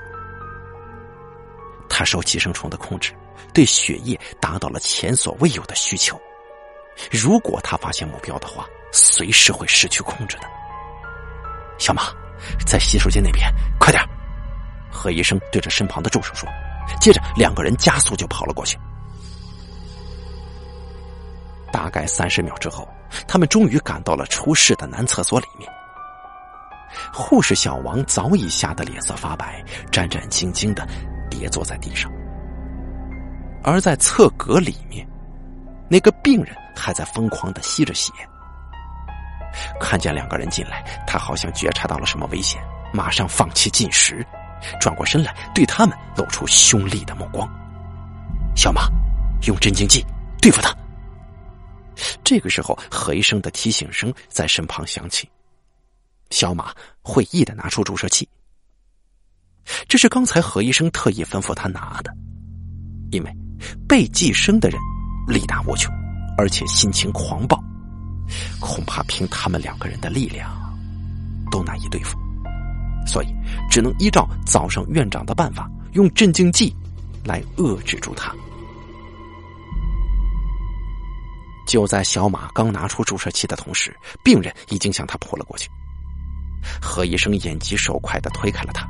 [1.88, 3.14] 他受寄生虫的控制，
[3.54, 6.20] 对血液达到了前所未有的需求。
[7.12, 10.44] 如果他发现目标的话，随时会失去控制的。
[11.78, 12.12] 小马，
[12.66, 14.04] 在洗手间那边，快点！
[14.92, 16.50] 何医生对着身旁的助手说。
[17.00, 18.78] 接着，两个人加速就跑了过去。
[21.72, 22.88] 大概三十秒之后，
[23.28, 25.70] 他们终于赶到了出事的男厕所里面。
[27.14, 30.88] 护士小王早已吓得脸色发白，战战兢兢的。
[31.30, 32.12] 跌坐在地上，
[33.64, 35.08] 而在厕格里面，
[35.88, 38.12] 那个病人还在疯狂的吸着血。
[39.80, 42.60] 看见两个人进来，他好像觉察到了什么危险，
[42.92, 44.26] 马上放弃进食，
[44.82, 47.48] 转过身来对他们露出凶厉的目光。
[48.56, 48.90] 小马，
[49.46, 50.04] 用镇静剂
[50.42, 50.76] 对付他。
[52.24, 55.30] 这个时候，何医生的提醒声在身旁响起。
[56.30, 58.28] 小马会意的拿出注射器。
[59.88, 62.12] 这是刚才何医生特意吩咐他拿的，
[63.12, 63.36] 因为
[63.88, 64.80] 被寄生的人
[65.28, 65.94] 力大无穷，
[66.38, 67.62] 而且心情狂暴，
[68.60, 70.52] 恐怕凭他们两个人的力量
[71.52, 72.18] 都难以对付，
[73.06, 73.28] 所以
[73.70, 76.76] 只能依照早上院长的办法，用镇静剂
[77.24, 78.36] 来遏制住他。
[81.70, 85.70] 就在小马刚拿出注射器的同时，病人已经向他扑了过去，
[86.82, 88.88] 何医生眼疾手快的推开了他。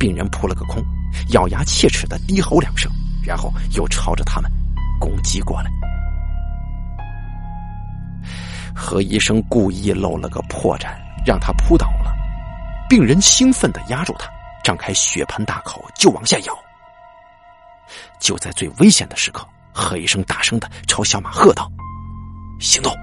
[0.00, 0.82] 病人扑了个空，
[1.28, 2.90] 咬牙切齿的低吼两声，
[3.24, 4.50] 然后又朝着他们
[4.98, 5.70] 攻击过来。
[8.74, 12.12] 何医生故意露了个破绽，让他扑倒了。
[12.88, 14.28] 病人兴奋的压住他，
[14.64, 16.58] 张开血盆大口就往下咬。
[18.18, 21.70] 就在最危险的时刻，何医生大声的朝小马喝道
[22.62, 22.94] ：“行动！”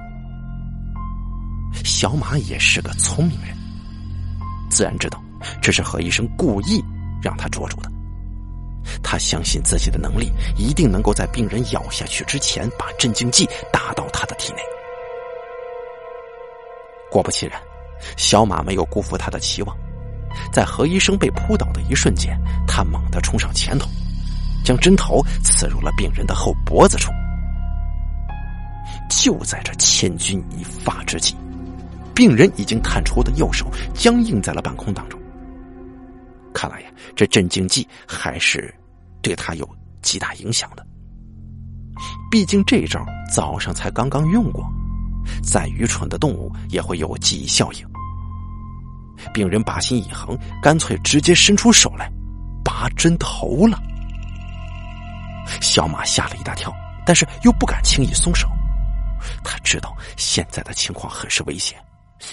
[1.86, 3.56] 小马也是个聪明人，
[4.70, 5.22] 自然知道。
[5.62, 6.84] 这是何医生故意
[7.22, 7.90] 让他捉住的。
[9.02, 14.60] 他相信自己的能力，一定能够在病人咬下去之前把镇静剂打到他的体内。
[17.10, 17.62] 果不其然，
[18.18, 19.78] 小马没有辜负他的期望，
[20.52, 23.88] 在何医生被扑倒的一瞬间，他猛地冲上前头，
[24.64, 27.12] 将针头刺入了病人的后脖子处。
[29.10, 31.36] 就在这千钧一发之际，
[32.16, 35.20] 病人已经探出的右手僵硬在了半空当中。
[36.54, 38.74] 看来呀，这镇静剂还是
[39.22, 39.68] 对他有
[40.02, 40.86] 极大影响的。
[42.32, 44.66] 毕竟这招早上才刚刚用过，
[45.44, 47.86] 再愚蠢的动物也会有记忆效应。
[49.34, 52.10] 病人把心一横，干脆直接伸出手来
[52.64, 53.78] 拔针头了。
[55.62, 56.74] 小马吓了一大跳，
[57.06, 58.48] 但是又不敢轻易松手。
[59.44, 61.78] 他知道现在的情况很是危险，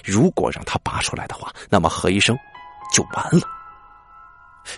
[0.04, 2.36] 如果让他拔出来的话，那么何医生
[2.92, 3.42] 就完了。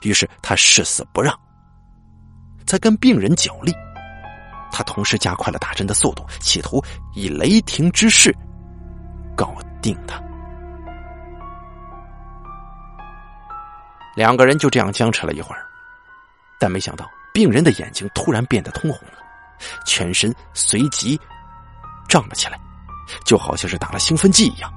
[0.03, 1.39] 于是他誓死不让，
[2.67, 3.75] 在跟病人角力。
[4.71, 6.85] 他同时加快了打针的速度，企图
[7.15, 8.35] 以雷霆之势
[9.35, 10.23] 搞定他。
[14.15, 15.65] 两个人就这样僵持了一会儿，
[16.61, 19.15] 但没想到病人的眼睛突然变得通红了，
[19.87, 21.19] 全身随即
[22.09, 22.59] 胀了起来，
[23.25, 24.73] 就好像是打了兴奋剂一样。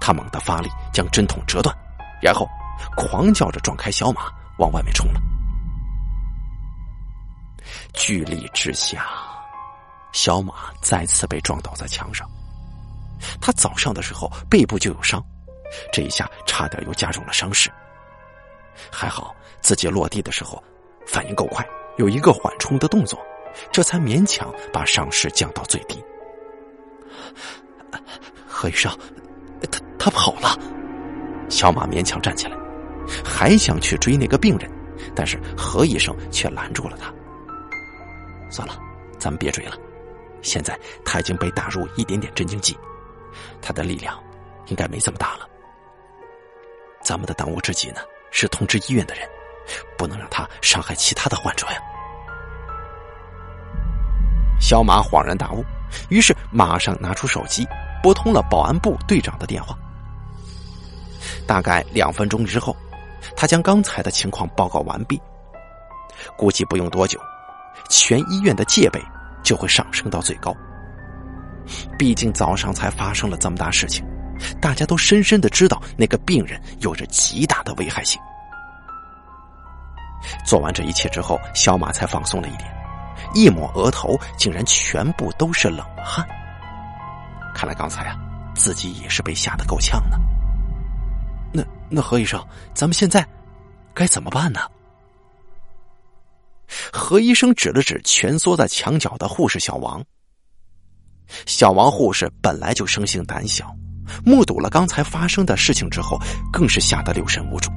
[0.00, 1.76] 他猛地发力，将针筒折断，
[2.22, 2.48] 然后
[2.96, 5.20] 狂叫着撞开小马，往外面冲了。
[7.92, 9.06] 巨力之下，
[10.12, 12.28] 小马再次被撞倒在墙上。
[13.40, 15.22] 他早上的时候背部就有伤，
[15.92, 17.70] 这一下差点又加重了伤势。
[18.90, 20.62] 还好自己落地的时候
[21.06, 21.66] 反应够快，
[21.98, 23.18] 有一个缓冲的动作，
[23.70, 26.02] 这才勉强把伤势降到最低。
[28.46, 28.90] 何医生，
[29.70, 30.56] 他他跑了。
[31.48, 32.56] 小马勉强站起来，
[33.24, 34.70] 还想去追那个病人，
[35.14, 37.12] 但是何医生却拦住了他。
[38.50, 38.78] 算了，
[39.18, 39.76] 咱们别追了。
[40.40, 42.76] 现在他已经被打入一点点镇静剂，
[43.60, 44.18] 他的力量
[44.66, 45.48] 应该没这么大了。
[47.02, 49.28] 咱们的当务之急呢，是通知医院的人，
[49.96, 51.78] 不能让他伤害其他的患者呀。
[54.60, 55.64] 小马恍然大悟，
[56.08, 57.66] 于是马上拿出手机，
[58.02, 59.76] 拨通了保安部队长的电话。
[61.46, 62.76] 大概两分钟之后，
[63.36, 65.20] 他将刚才的情况报告完毕，
[66.36, 67.20] 估计不用多久。
[67.88, 69.00] 全医院的戒备
[69.42, 70.54] 就会上升到最高。
[71.98, 74.04] 毕竟早上才发生了这么大事情，
[74.60, 78.20] 大家都深深的知道那个病人有着极大的危害性。
[80.46, 82.68] 做完这一切之后，小马才放松了一点，
[83.34, 86.26] 一抹额头竟然全部都是冷汗。
[87.54, 88.16] 看来刚才啊，
[88.54, 90.18] 自己也是被吓得够呛呢。
[91.52, 92.42] 那那何医生，
[92.74, 93.26] 咱们现在
[93.94, 94.60] 该怎么办呢？
[96.90, 100.02] 何医生指了指蜷缩在墙角的护士小王。
[101.46, 103.74] 小王护士本来就生性胆小，
[104.24, 106.18] 目睹了刚才发生的事情之后，
[106.50, 107.70] 更是吓得六神无主，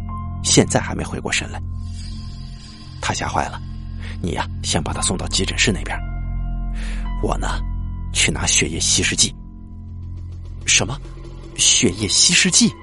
[0.43, 1.61] 现在还没回过神来。
[3.01, 3.61] 他吓坏了，
[4.25, 5.95] 你呀，先把他送到急诊室那边。
[7.21, 7.61] 我呢，
[8.11, 9.33] 去拿血液稀释剂。
[10.65, 10.99] 什么？
[11.55, 12.73] 血液稀释剂？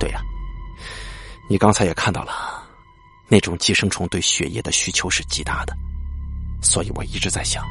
[0.00, 0.20] 对呀，
[1.48, 2.32] 你刚才也看到了。
[3.28, 5.72] 那种寄生虫对血液的需求是极大的，
[6.60, 7.64] 所以我一直在想，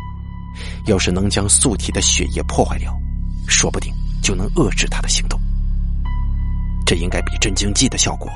[0.85, 2.97] 要是能将素体的血液破坏掉，
[3.45, 5.37] 说不定就能遏制它的行动。
[6.85, 8.31] 这应该比镇静剂的效果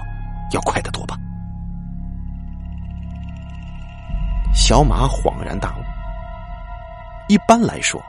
[0.51, 1.17] 要快得多吧？
[4.53, 5.81] 小马恍然大悟。
[7.27, 8.01] 一般来说，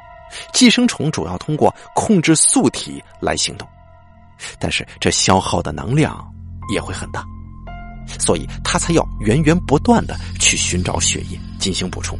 [0.53, 3.67] 寄生虫主要通过控制素体来行动，
[4.59, 6.25] 但是这消耗的能量
[6.73, 7.25] 也会很大。
[8.19, 12.19] 所以他才要源源不断的去寻找血液进行补充。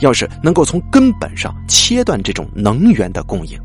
[0.00, 3.58] 要是能够从根本上切断这种能源的供应，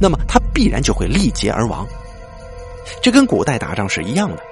[0.00, 1.86] 那么他必然就会力竭而亡。
[3.02, 4.42] 这跟古代打仗是一样的，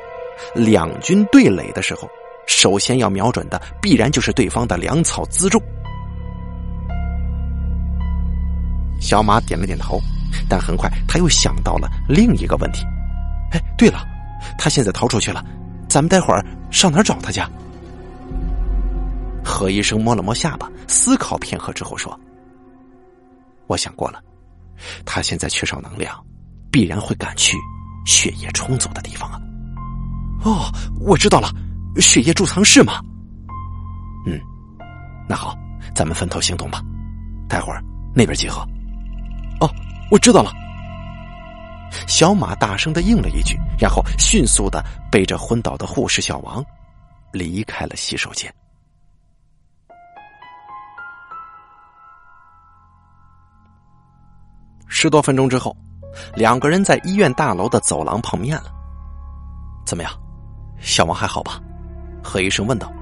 [0.54, 2.08] 两军对垒的时候，
[2.47, 5.61] 首先要瞄准的必然就是对方的粮草辎重。
[9.01, 10.01] 小马点了点头，
[10.49, 12.84] 但很快他又想到了另一个问题。
[13.51, 14.07] 哎，对了，
[14.57, 15.45] 他现在逃出去了。
[15.88, 17.43] 咱们待会儿上哪儿找他去？
[19.45, 22.18] 何医生摸了摸下巴，思考片刻之后说
[23.66, 24.22] ：“我想过了，
[25.05, 26.16] 他现在缺少能量，
[26.70, 27.59] 必然会赶去
[28.07, 29.40] 血液充足的地方啊。”
[30.45, 31.53] 哦，我知道了，
[32.01, 33.01] 血液贮藏室吗？
[34.26, 34.40] 嗯，
[35.28, 35.55] 那好，
[35.95, 36.80] 咱们分头行动吧。
[37.49, 37.82] 待会儿
[38.14, 38.61] 那边集合。
[39.61, 39.68] 哦，
[40.11, 40.53] 我知道了。
[42.07, 46.64] 小马大声的应了一句，然后迅速的背着昏倒的护士小王
[47.32, 48.53] 离开了洗手间。
[54.88, 55.76] 十多分钟之后，
[56.34, 58.72] 两个人在医院大楼的走廊碰面了。
[59.84, 60.12] 怎么样，
[60.80, 61.61] 小王还好吧？
[62.23, 62.93] 何医生问道。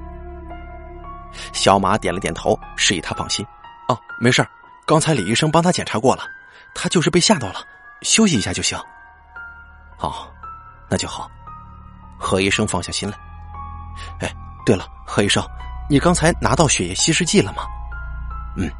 [1.52, 3.46] 小马点了点头，示意他放心。
[3.88, 4.46] 哦，没事
[4.86, 6.24] 刚才李医生帮他检查过了，
[6.74, 7.64] 他就是被吓到了。
[8.02, 8.78] 休息一下就行。
[9.96, 10.32] 好，
[10.88, 11.30] 那就好。
[12.18, 13.16] 何医生放下心来。
[14.20, 15.44] 哎，对了，何医生，
[15.88, 17.64] 你刚才拿到血液稀释剂了吗？
[18.56, 18.70] 嗯。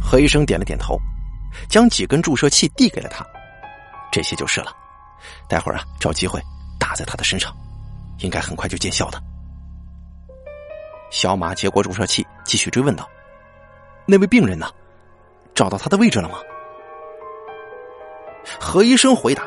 [0.00, 0.98] 何医生点了点头，
[1.68, 3.26] 将几根注射器递给了他。
[4.10, 4.72] 这些就是了。
[5.48, 6.40] 待会儿啊，找机会
[6.78, 7.54] 打在他的身上，
[8.18, 9.22] 应该很快就见效的。
[11.10, 13.08] 小马接过注射器，继续追问道
[14.06, 14.66] ：“那位病人呢？
[15.54, 16.38] 找到他的位置了吗？”
[18.58, 19.46] 何医生回答：“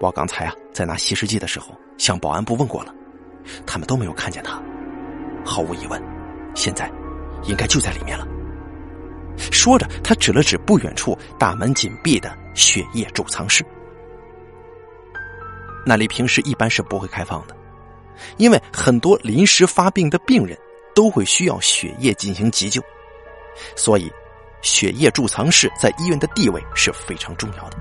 [0.00, 2.92] 我刚才啊，在拿稀释剂的时候，向保安部问过了，
[3.64, 4.60] 他们都没有看见他。
[5.44, 6.02] 毫无疑问，
[6.54, 6.90] 现在
[7.44, 8.26] 应该就在里面了。”
[9.50, 13.64] 说着，他指了指不远处大门紧闭的血液贮藏室。
[15.84, 17.56] 那里平时一般是不会开放的，
[18.36, 20.58] 因为很多临时发病的病人
[20.94, 22.82] 都会需要血液进行急救，
[23.76, 24.10] 所以
[24.62, 27.76] 血液贮藏室在医院的地位是非常重要的。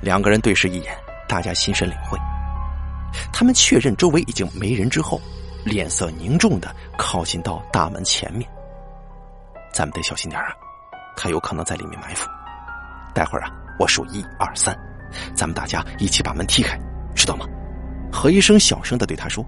[0.00, 0.96] 两个人对视一眼，
[1.28, 2.18] 大家心神领会。
[3.32, 5.20] 他们确认周围已经没人之后，
[5.64, 8.48] 脸色凝重的靠近到大门前面。
[9.72, 10.48] 咱们得小心点啊，
[11.16, 12.28] 他有可能在里面埋伏。
[13.14, 14.78] 待会儿啊，我数一二三，
[15.34, 16.78] 咱们大家一起把门踢开，
[17.14, 17.46] 知道吗？
[18.12, 19.44] 何医生小声的对他说。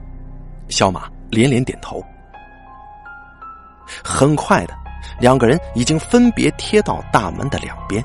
[0.68, 2.02] 小马连连点头。
[4.02, 4.74] 很快的，
[5.20, 8.02] 两个人已经分别贴到大门的两边。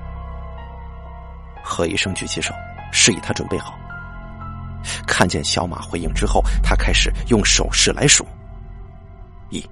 [1.63, 2.53] 何医生举起手，
[2.91, 3.79] 示意他准备好。
[5.07, 8.25] 看见小马回应之后，他开始用手势来数：
[9.49, 9.65] 一、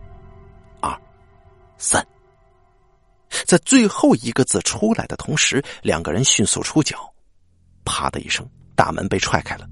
[0.79, 0.97] 二、
[1.77, 2.05] 三。
[3.45, 6.97] 在最后一个字出来的同时，两个人迅速出脚，
[7.88, 9.65] 啪的一声，大门被踹开了。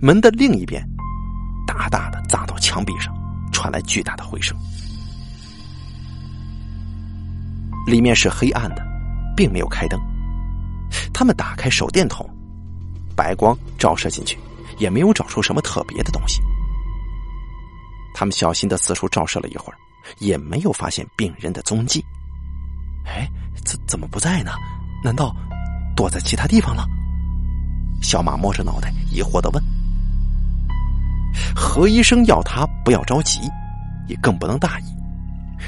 [0.00, 0.86] 门的另一边，
[1.66, 3.12] 大大的砸到墙壁上，
[3.50, 4.54] 传来巨大的回声。
[7.86, 8.86] 里面是黑暗的，
[9.34, 9.98] 并没有开灯。
[11.12, 12.28] 他们打开手电筒。
[13.14, 14.38] 白光照射进去，
[14.78, 16.40] 也没有找出什么特别的东西。
[18.14, 19.76] 他们小心的四处照射了一会儿，
[20.18, 22.02] 也没有发现病人的踪迹。
[23.04, 23.28] 哎，
[23.64, 24.52] 怎怎么不在呢？
[25.04, 25.36] 难道
[25.96, 26.84] 躲在其他地方了？
[28.02, 29.62] 小马摸着脑袋，疑惑的问。
[31.54, 33.40] 何医生要他不要着急，
[34.08, 34.84] 也更不能大意。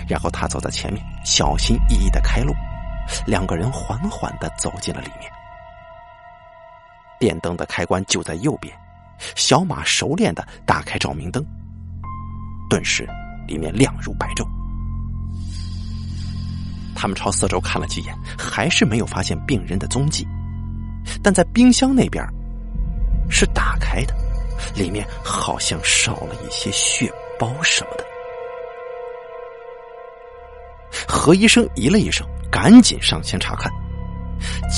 [0.09, 2.53] 然后他走在前面，小心翼翼的开路。
[3.27, 5.31] 两个人缓缓的走进了里面。
[7.21, 8.75] 电灯的开关就在右边，
[9.37, 11.45] 小马熟练的打开照明灯，
[12.69, 13.09] 顿时
[13.47, 14.45] 里面亮如白昼。
[16.95, 20.27] 他们朝四周看了几眼，还是没有发现病人的踪迹，
[21.23, 22.25] 但在冰箱那边
[23.29, 24.15] 是打开的，
[24.75, 28.05] 里面好像少了一些血包什么的。
[31.09, 33.71] 何医生咦了一声，赶紧上前查看。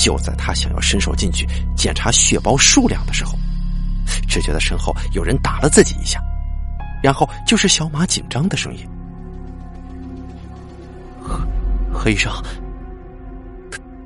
[0.01, 1.45] 就在他想要伸手进去
[1.75, 3.37] 检查血包数量的时候，
[4.27, 6.21] 只觉得身后有人打了自己一下，
[7.03, 8.87] 然后就是小马紧张的声音
[11.97, 12.31] ：“何医生，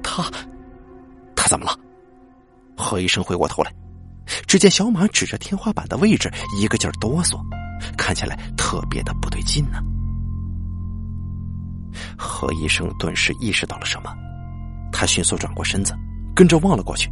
[0.02, 0.32] 他他
[1.36, 1.78] 他怎么了？”
[2.78, 3.72] 何医生回过头来，
[4.48, 7.38] 只见小马指着天花板的位置，一个劲儿哆嗦，
[7.98, 9.80] 看起来特别的不对劲呢。
[12.18, 14.12] 何医生顿时意识到了什么。
[14.92, 15.94] 他迅速转过身子，
[16.34, 17.12] 跟着望了过去。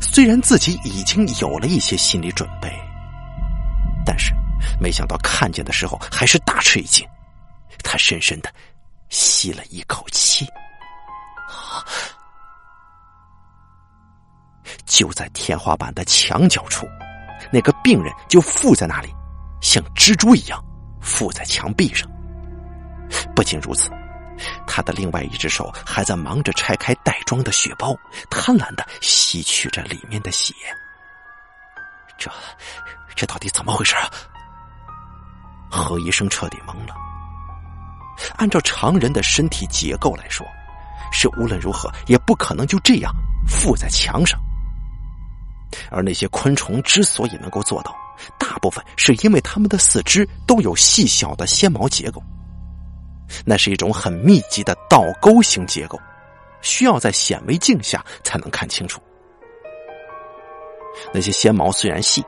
[0.00, 2.70] 虽然自己已经有了一些心理准备，
[4.04, 4.32] 但是
[4.80, 7.06] 没想到看见的时候还是大吃一惊。
[7.82, 8.52] 他深深的
[9.10, 10.46] 吸了一口气，
[14.86, 16.86] 就在天花板的墙角处，
[17.52, 19.14] 那个病人就附在那里，
[19.60, 20.64] 像蜘蛛一样
[21.00, 22.08] 附在墙壁上。
[23.36, 23.90] 不仅如此。
[24.66, 27.94] 他的另外一只手还在忙着拆开袋装的血包，
[28.30, 30.54] 贪婪的吸取着里面的血。
[32.16, 32.30] 这，
[33.14, 34.08] 这到底怎么回事啊？
[35.70, 36.94] 何医生彻底懵了。
[38.36, 40.46] 按照常人的身体结构来说，
[41.12, 43.12] 是无论如何也不可能就这样
[43.46, 44.38] 附在墙上。
[45.90, 47.94] 而那些昆虫之所以能够做到，
[48.38, 52.22] 大部分是因为它们的四肢都有细小的纤毛结构。
[53.44, 55.96] 那是一种很密集的倒钩型结构，
[56.60, 59.00] 需要在显微镜下才能看清楚。
[61.14, 62.24] 那些纤毛虽然细，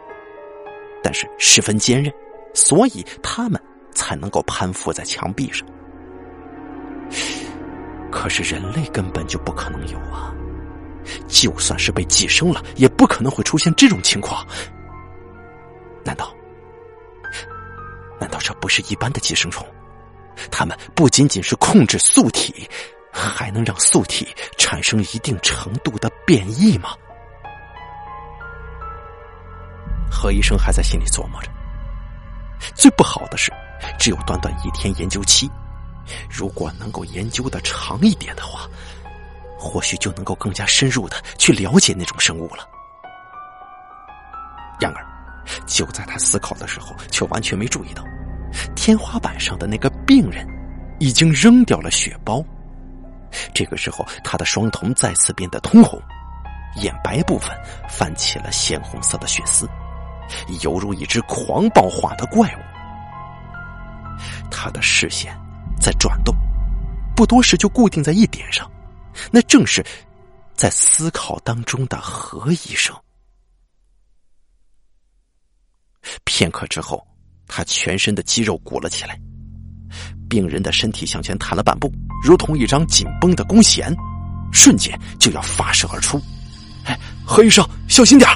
[1.02, 2.14] 但是十分坚韧，
[2.54, 3.60] 所以它们
[3.92, 5.66] 才能够攀附在墙壁上。
[8.22, 10.32] 可是人类根本就不可能有啊！
[11.26, 14.46] 就算是被寄生了，也不可能会出现这种情况。
[16.04, 16.32] 难道？
[18.20, 19.66] 难道这不是一般的寄生虫？
[20.52, 22.70] 它们不仅仅是控制素体，
[23.12, 26.90] 还能让素体产生一定程度的变异吗？
[30.08, 31.50] 何医生还在心里琢磨着。
[32.72, 33.52] 最不好的是，
[33.98, 35.50] 只有短短一天研究期，
[36.28, 38.68] 如果能够研究的长一点的话，
[39.58, 42.68] 或许就能够更加深入的去了解那种生物了。
[44.80, 45.06] 然而，
[45.66, 48.02] 就在他思考的时候，却完全没注意到。
[48.74, 50.46] 天花板上的那个病人
[50.98, 52.44] 已经扔掉了血包，
[53.54, 56.00] 这个时候他的双瞳再次变得通红，
[56.76, 57.56] 眼白部分
[57.88, 59.68] 泛起了鲜红色的血丝，
[60.62, 62.60] 犹如一只狂暴化的怪物。
[64.50, 65.34] 他的视线
[65.82, 66.32] 在转动，
[67.16, 68.70] 不多时就固定在一点上，
[69.32, 69.84] 那正是
[70.54, 72.94] 在思考当中的何医生。
[76.24, 77.04] 片刻之后，
[77.48, 79.20] 他全身的肌肉鼓了起来，
[80.28, 81.92] 病人的身体向前弹了半步，
[82.24, 83.94] 如同一张紧绷的弓弦，
[84.52, 86.20] 瞬间就要发射而出。
[86.84, 88.28] 哎，何医生，小心点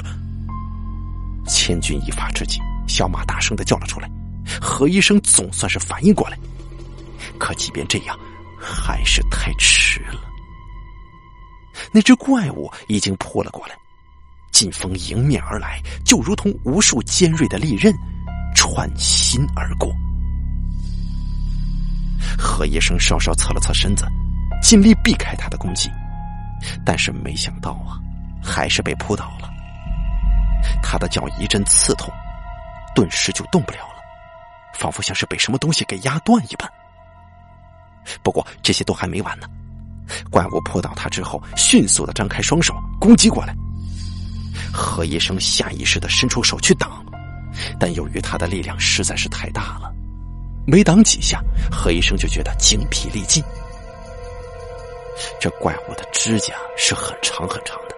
[1.47, 4.09] 千钧一发之际，小马大声的叫了出来。
[4.61, 6.37] 何医生总算是反应过来，
[7.37, 8.17] 可即便这样，
[8.59, 10.21] 还是太迟了。
[11.91, 13.75] 那只怪物已经扑了过来。
[14.51, 17.93] 劲风迎面而来，就如同无数尖锐的利刃
[18.55, 19.93] 穿心而过。
[22.39, 24.07] 何医生稍稍侧了侧身子，
[24.61, 25.91] 尽力避开他的攻击，
[26.83, 28.01] 但是没想到啊，
[28.43, 29.47] 还是被扑倒了。
[30.81, 32.11] 他的脚一阵刺痛，
[32.95, 34.01] 顿时就动不了了，
[34.73, 36.67] 仿佛像是被什么东西给压断一般。
[38.23, 39.47] 不过这些都还没完呢，
[40.29, 43.55] 怪物扑倒他之后，迅速的张开双手攻击过来。
[44.73, 47.05] 何医生下意识的伸出手去挡，
[47.79, 49.91] 但由于他的力量实在是太大了，
[50.65, 51.41] 没挡几下，
[51.71, 53.43] 何医生就觉得精疲力尽。
[55.39, 57.95] 这怪物的指甲是很长很长的，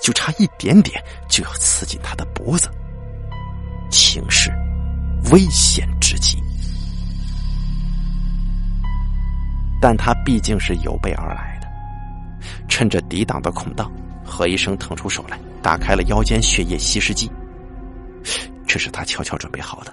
[0.00, 2.68] 就差一点点就要刺进他的脖子，
[3.90, 4.52] 情势
[5.32, 6.38] 危险至极。
[9.80, 11.68] 但他毕竟是有备而来的，
[12.68, 13.90] 趁着抵挡的空档，
[14.24, 15.38] 何医生腾出手来。
[15.62, 17.28] 打开了腰间血液稀释剂，
[18.68, 19.92] 这是他悄悄准备好的。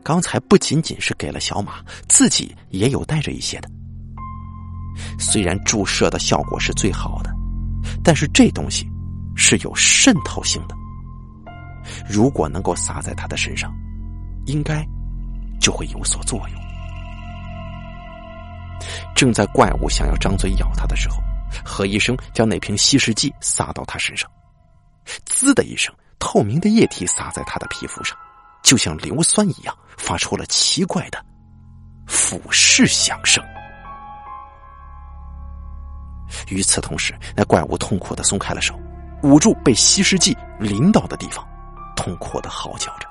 [0.00, 3.68] 刚才不仅仅是给了小马，自己也有带着一些的。
[5.18, 7.30] 虽然注射的效果是最好的，
[8.04, 8.88] 但是这东西
[9.34, 10.76] 是有渗透性的。
[12.08, 13.74] 如果能够撒在他的身上，
[14.44, 14.86] 应该
[15.60, 16.65] 就会有所作用。
[19.14, 21.16] 正在怪物想要张嘴咬他的时候，
[21.64, 24.30] 何医生将那瓶稀释剂撒到他身上。
[25.24, 28.16] 滋的一声，透明的液体洒在他的皮肤上，
[28.62, 31.24] 就像硫酸一样，发出了奇怪的
[32.06, 33.42] 腐蚀响声。
[36.48, 38.78] 与此同时，那怪物痛苦的松开了手，
[39.22, 41.46] 捂住被稀释剂淋到的地方，
[41.94, 43.08] 痛苦的嚎叫着。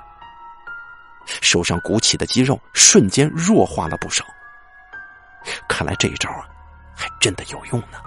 [1.41, 4.24] 手上鼓起的肌肉瞬间弱化了不少。
[5.68, 6.48] 看来这一招啊，
[6.96, 8.00] 还真的有用呢。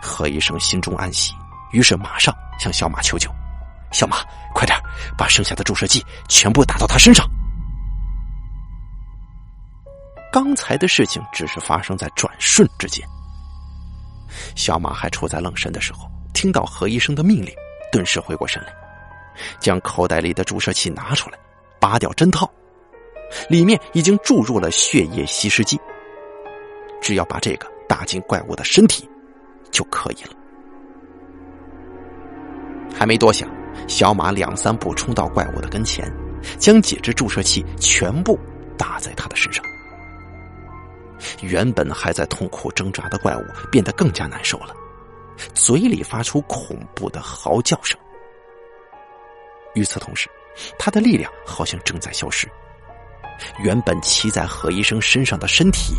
[0.00, 1.34] 何医生心中暗喜。
[1.72, 3.30] 于是马上向小马求救
[3.92, 4.16] ：“小马，
[4.52, 4.76] 快点
[5.16, 7.24] 把剩下的注射剂全部打到他身上。”
[10.32, 13.06] 刚才的事情只是发生在转瞬之间。
[14.56, 17.54] 小马还处在愣神的时候，听到何医生的命令，
[17.92, 18.72] 顿时回过神来，
[19.60, 21.38] 将口袋里的注射器拿出来，
[21.80, 22.50] 拔掉针套，
[23.48, 25.78] 里面已经注入了血液稀释剂，
[27.00, 29.08] 只要把这个打进怪物的身体
[29.70, 30.30] 就可以了。
[32.94, 33.48] 还没多想，
[33.88, 36.12] 小马两三步冲到怪物的跟前，
[36.58, 38.38] 将几支注射器全部
[38.76, 39.64] 打在他的身上。
[41.42, 44.74] 原本还在痛苦挣扎的怪物变得更加难受了，
[45.54, 47.98] 嘴里发出恐怖的嚎叫声。
[49.74, 50.28] 与此同时，
[50.78, 52.50] 他的力量好像正在消失，
[53.58, 55.94] 原本骑在何医生身上的身体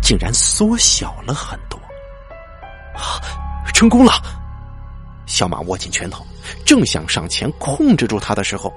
[0.00, 1.78] 竟然缩小了很多。
[2.94, 3.20] 啊，
[3.72, 4.12] 成功了！
[5.26, 6.26] 小马握紧拳头，
[6.66, 8.72] 正想上前控制住他的时候，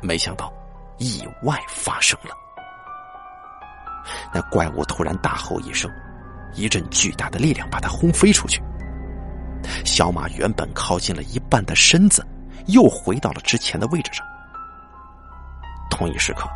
[0.00, 0.52] 没想到
[0.98, 2.30] 意外发生了。
[4.32, 5.90] 那怪物突然大吼一声，
[6.54, 8.62] 一阵巨大的力量把他轰飞出去。
[9.84, 12.24] 小马原本靠近了一半的身子，
[12.66, 14.24] 又回到了之前的位置上。
[15.90, 16.48] 同一时刻，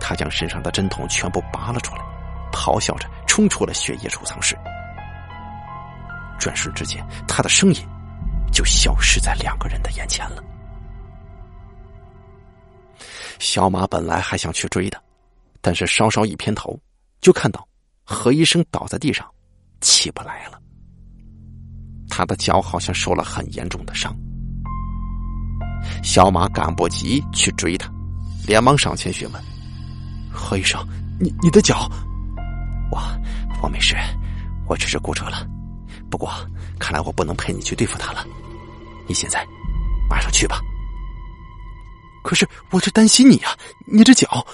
[0.00, 2.02] 他将身上的针筒全部拔了出来，
[2.52, 4.56] 咆哮着冲出了血液储藏室。
[6.38, 7.86] 转瞬之间，他的声音。
[8.52, 10.42] 就消失在两个人的眼前了。
[13.38, 14.98] 小马本来还想去追的，
[15.60, 16.80] 但是稍稍一偏头，
[17.20, 17.68] 就看到
[18.02, 19.28] 何医生倒在地上，
[19.82, 20.58] 起不来了。
[22.08, 24.16] 他的脚好像受了很严重的伤。
[26.02, 27.92] 小马赶不及去追他，
[28.46, 29.44] 连忙上前询问
[30.36, 30.86] ：“何医生，
[31.18, 31.90] 你你的脚
[32.92, 33.00] ？”“我
[33.62, 33.96] 我没事，
[34.68, 35.46] 我只是骨折了。
[36.10, 36.30] 不过
[36.78, 38.24] 看来我不能陪你去对付他了。”
[39.08, 39.44] 你现在
[40.08, 40.60] 马上去吧。
[42.22, 43.48] 可是我这担心你呀，
[43.86, 44.46] 你这脚。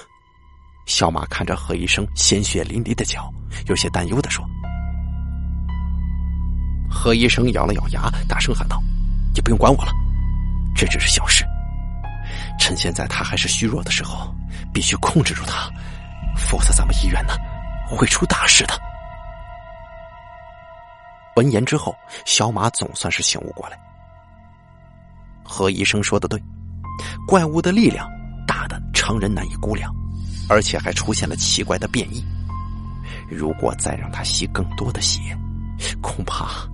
[0.84, 3.32] 小马看着何医生鲜血淋漓的脚，
[3.66, 4.44] 有些担忧的说
[6.90, 8.82] ：“何医生咬了咬牙，大声喊道
[9.34, 9.92] ：‘你不用管我了，
[10.74, 11.44] 这只是小事。
[12.58, 14.34] 趁现在他还是虚弱的时候，
[14.72, 15.70] 必须控制住他，
[16.36, 17.34] 否则咱们医院呢
[17.88, 18.74] 会出大事的。
[21.36, 23.78] 闻言之后，小马总算是醒悟过来。
[25.44, 26.42] 何医生说的对，
[27.26, 28.08] 怪物的力量
[28.46, 29.90] 大的常人难以估量，
[30.48, 32.24] 而且还出现了奇怪的变异。
[33.30, 35.20] 如果再让他吸更多的血，
[36.00, 36.68] 恐怕……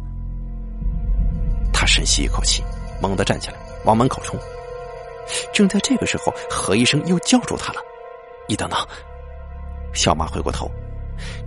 [1.73, 2.63] 他深吸一口气，
[3.01, 4.39] 猛地站起来，往门口冲。
[5.53, 7.81] 正在这个时候，何医生又叫住他了
[8.49, 8.79] ：“你等等！”
[9.95, 10.71] 小马回过头，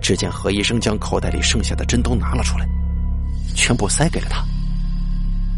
[0.02, 2.66] 只见何医生将口袋里剩下的针都拿了出来。
[3.56, 4.44] 全部塞给了他。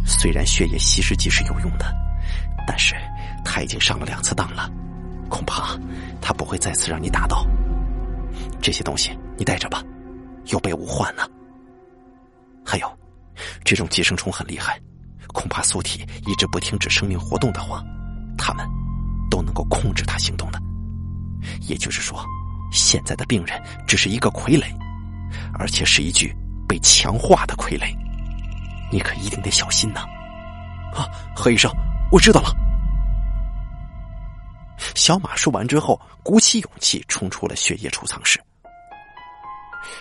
[0.05, 1.85] 虽然血液稀释剂是有用的，
[2.67, 2.95] 但是
[3.45, 4.69] 他已经上了两次当了，
[5.29, 5.77] 恐怕
[6.21, 7.45] 他不会再次让你打到。
[8.61, 9.83] 这些东西你带着吧，
[10.47, 11.23] 有备无患呢。
[12.65, 12.97] 还有，
[13.63, 14.79] 这种寄生虫很厉害，
[15.33, 17.83] 恐怕素体一直不停止生命活动的话，
[18.37, 18.65] 他们
[19.29, 20.61] 都能够控制他行动的。
[21.61, 22.25] 也就是说，
[22.71, 24.65] 现在的病人只是一个傀儡，
[25.57, 26.35] 而且是一具。
[26.65, 27.95] 被强化的傀儡，
[28.91, 29.99] 你可一定得小心呐！
[30.95, 31.05] 啊，
[31.35, 31.71] 何医生，
[32.11, 32.49] 我知道了。
[34.95, 38.41] 小马说完之后，鼓起勇气冲出了血液储藏室。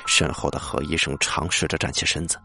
[0.07, 2.41] 身后的何医生尝试着站起身子，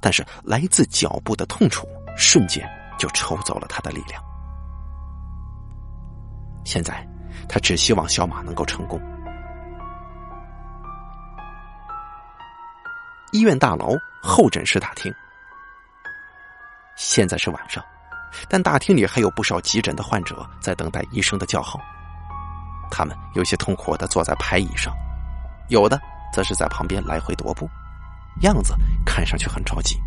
[0.00, 2.68] 但是来自脚部的痛楚瞬间
[2.98, 4.22] 就抽走了他的力量。
[6.64, 7.06] 现在，
[7.48, 9.00] 他只希望小马能够成功。
[13.32, 15.12] 医院大楼候诊室大厅，
[16.96, 17.82] 现在是晚上，
[18.48, 21.80] 但大厅里还有不少急诊的患者在等待医生的叫号。
[22.90, 24.94] 他们有些痛苦的坐在排椅上，
[25.68, 25.98] 有的
[26.32, 27.66] 则是在旁边来回踱步，
[28.42, 28.74] 样子
[29.06, 29.98] 看上去很着急。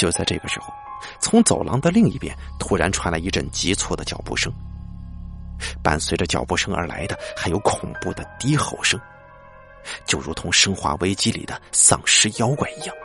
[0.00, 0.72] 就在这个时候，
[1.20, 4.50] 从走廊的另一边突然传来一阵急促的脚步声，
[5.82, 8.98] 伴随着脚步声而来的还有恐怖的低吼声。
[10.06, 12.96] 就如同《生化危机》里的丧尸妖怪一样，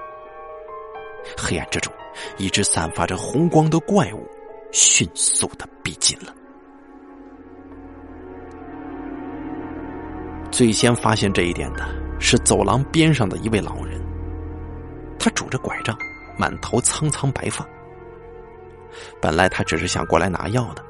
[1.38, 1.92] 黑暗之中，
[2.38, 4.26] 一只散发着红光的怪物
[4.72, 6.34] 迅速的逼近了。
[10.50, 11.86] 最先发现这一点的
[12.22, 14.02] 是走廊边上的一位老人，
[15.20, 15.98] 他拄着拐杖，
[16.38, 17.66] 满头苍苍白发。
[19.22, 20.84] 本来他只是想过来拿药的，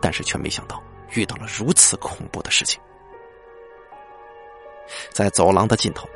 [0.00, 0.82] 但是却没想到
[1.14, 2.80] 遇到了如此恐怖的事情。
[5.12, 6.08] 在走廊的尽头，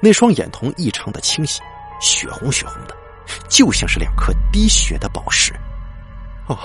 [0.00, 1.60] 那双眼瞳异常的清晰，
[2.00, 2.96] 血红血红的，
[3.48, 5.52] 就像是两颗滴血的宝石。
[6.48, 6.56] 哦，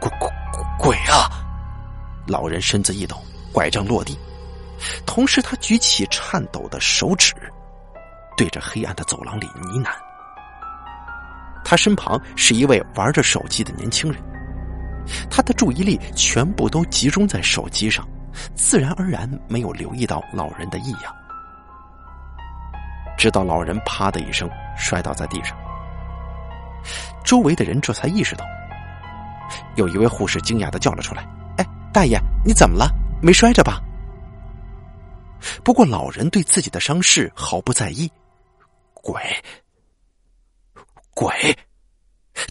[0.00, 0.28] 鬼鬼
[0.78, 1.28] 鬼啊！
[2.26, 3.16] 老人身子一抖，
[3.52, 4.18] 拐杖落地，
[5.06, 7.34] 同时他举起颤抖的手指，
[8.36, 10.07] 对着黑暗的走廊里呢喃。
[11.68, 14.18] 他身旁是一位玩着手机的年轻人，
[15.28, 18.08] 他的注意力全部都集中在手机上。
[18.54, 21.14] 自然而然没有留意到老人的异样，
[23.18, 24.48] 直到老人啪的一声
[24.78, 25.54] 摔倒在地上，
[27.22, 28.46] 周围的人这才意识到。
[29.76, 31.22] 有一位护士惊讶的叫了出来
[31.58, 32.90] ：“哎，大爷，你怎么了？
[33.20, 33.78] 没摔着吧？”
[35.62, 38.10] 不过老人对自己的伤势毫不在意。
[38.94, 39.20] 鬼，
[41.18, 41.58] 鬼，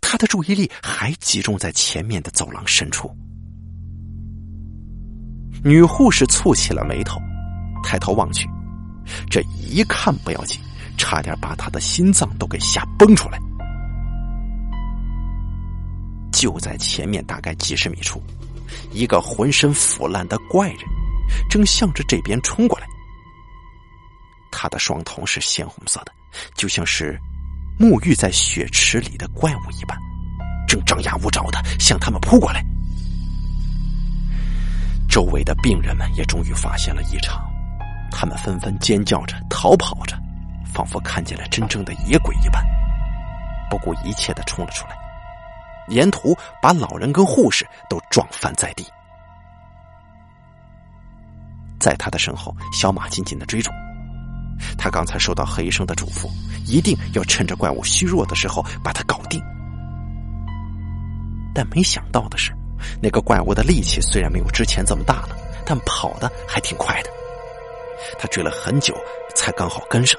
[0.01, 3.09] 他的注意力还集中在前面的走廊深处。
[5.63, 7.17] 女护士蹙起了眉头，
[7.81, 8.45] 抬头望去，
[9.31, 10.59] 这一看不要紧，
[10.97, 13.39] 差点把她的心脏都给吓崩出来。
[16.33, 18.21] 就在前面大概几十米处，
[18.91, 20.79] 一个浑身腐烂的怪人
[21.49, 22.87] 正向着这边冲过来。
[24.51, 26.11] 他的双瞳是鲜红色的，
[26.53, 27.17] 就像是
[27.79, 29.97] 沐浴在血池里的怪物一般，
[30.67, 32.63] 正张牙舞爪的向他们扑过来。
[35.07, 37.39] 周围的病人们也终于发现了异常，
[38.11, 40.17] 他们纷纷尖叫着逃跑着，
[40.65, 42.65] 仿佛看见了真正的野鬼一般，
[43.69, 44.97] 不顾一切的冲了出来，
[45.89, 48.85] 沿途把老人跟护士都撞翻在地。
[51.79, 53.69] 在他的身后，小马紧紧的追逐。
[54.77, 56.29] 他刚才受到黑医生的嘱咐，
[56.65, 59.41] 一定要趁着怪物虚弱的时候把他搞定，
[61.53, 62.51] 但没想到的是。
[63.01, 65.35] 那个怪物的力气虽然没有之前这么大了，
[65.65, 67.09] 但跑的还挺快的。
[68.19, 68.95] 他追了很久，
[69.33, 70.17] 才刚好跟上。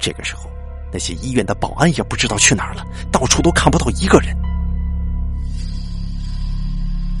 [0.00, 0.50] 这个时候，
[0.92, 4.36] 那些医院的保安也不知道去哪儿了，到处都看不到一个人。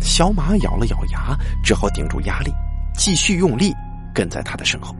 [0.02, 2.52] 小马咬了咬牙，只好顶住压力，
[2.96, 3.72] 继续用力
[4.12, 4.92] 跟在他的身后。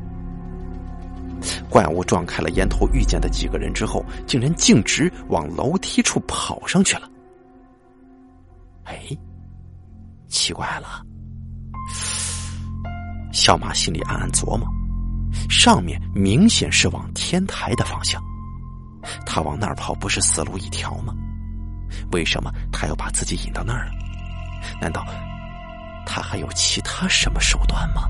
[1.69, 7.09] 怪物撞开了沿途遇见的几个人之后，竟然径直往楼梯处跑上去了。
[8.85, 8.99] 哎，
[10.29, 11.05] 奇怪了，
[13.33, 14.67] 小马心里暗暗琢磨，
[15.49, 18.23] 上面明显是往天台的方向，
[19.25, 21.15] 他往那儿跑不是死路一条吗？
[22.13, 23.93] 为什么他要把自己引到那儿呢？
[24.81, 25.05] 难道
[26.05, 28.03] 他还有其他什么手段吗？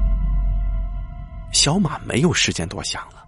[1.53, 3.20] 小马没有时间多想了，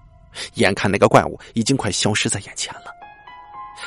[0.55, 2.93] 眼看那个怪物已经快消失在眼前了，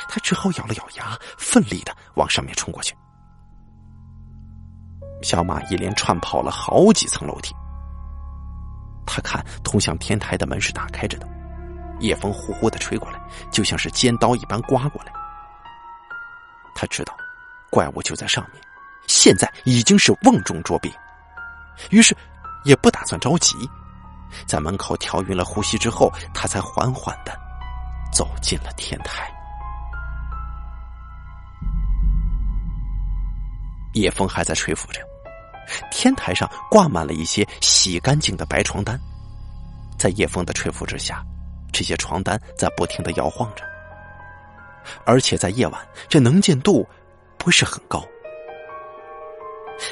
[0.08, 2.94] 他只好咬了咬牙，奋力的往上面冲过去。
[5.22, 7.54] 小马一连串跑了好几层楼梯，
[9.06, 11.26] 他看通向天台的门是打开着的，
[12.00, 13.20] 夜风呼呼的吹过来，
[13.50, 15.12] 就像是尖刀一般刮过来。
[16.74, 17.16] 他知道
[17.70, 18.62] 怪物就在上面，
[19.06, 20.92] 现在已经是瓮中捉鳖，
[21.90, 22.14] 于是
[22.64, 23.56] 也不打算着急，
[24.46, 27.38] 在门口调匀了呼吸之后，他才缓缓的
[28.12, 29.30] 走进了天台。
[33.94, 35.00] 夜风还在吹拂着，
[35.90, 39.00] 天台上挂满了一些洗干净的白床单，
[39.98, 41.24] 在夜风的吹拂之下，
[41.72, 43.64] 这些床单在不停的摇晃着。
[45.04, 46.86] 而且在夜晚，这能见度
[47.38, 48.04] 不是很高。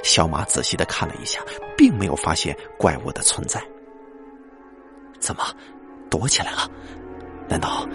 [0.03, 1.41] 小马仔细的看了一下，
[1.76, 3.61] 并没有发现怪物的存在。
[5.25, 5.43] 怎么
[6.11, 6.70] 躲起来了？
[7.49, 7.89] 难道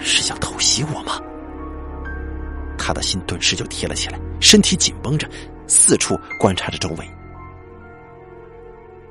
[0.00, 1.20] 是想偷袭我吗？
[2.76, 5.30] 他的心顿时就提了起来，身体紧绷着，
[5.68, 7.08] 四处观察着周围。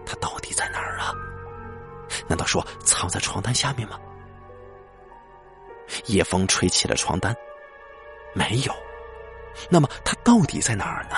[0.05, 1.13] 他到底在哪儿啊？
[2.27, 3.97] 难道说藏在床单下面吗？
[6.07, 7.33] 夜风吹起了床单，
[8.33, 8.73] 没有。
[9.69, 11.15] 那么他到底在哪儿呢？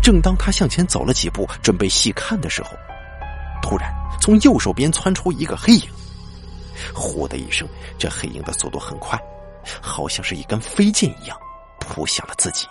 [0.00, 2.70] 正当他向前走了几步，准备细看的时候，
[3.62, 5.88] 突然从右手边窜出一个黑影。
[6.94, 7.66] 呼的一声，
[7.98, 9.18] 这黑影的速度很快，
[9.80, 11.36] 好像是一根飞剑一样
[11.80, 12.66] 扑向了自己。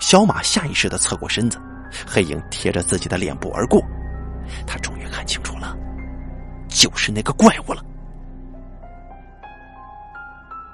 [0.00, 1.60] 小马下意识的侧过身子，
[2.06, 3.82] 黑影贴着自己的脸部而过，
[4.66, 5.76] 他终于看清楚了，
[6.68, 7.84] 就是那个怪物了。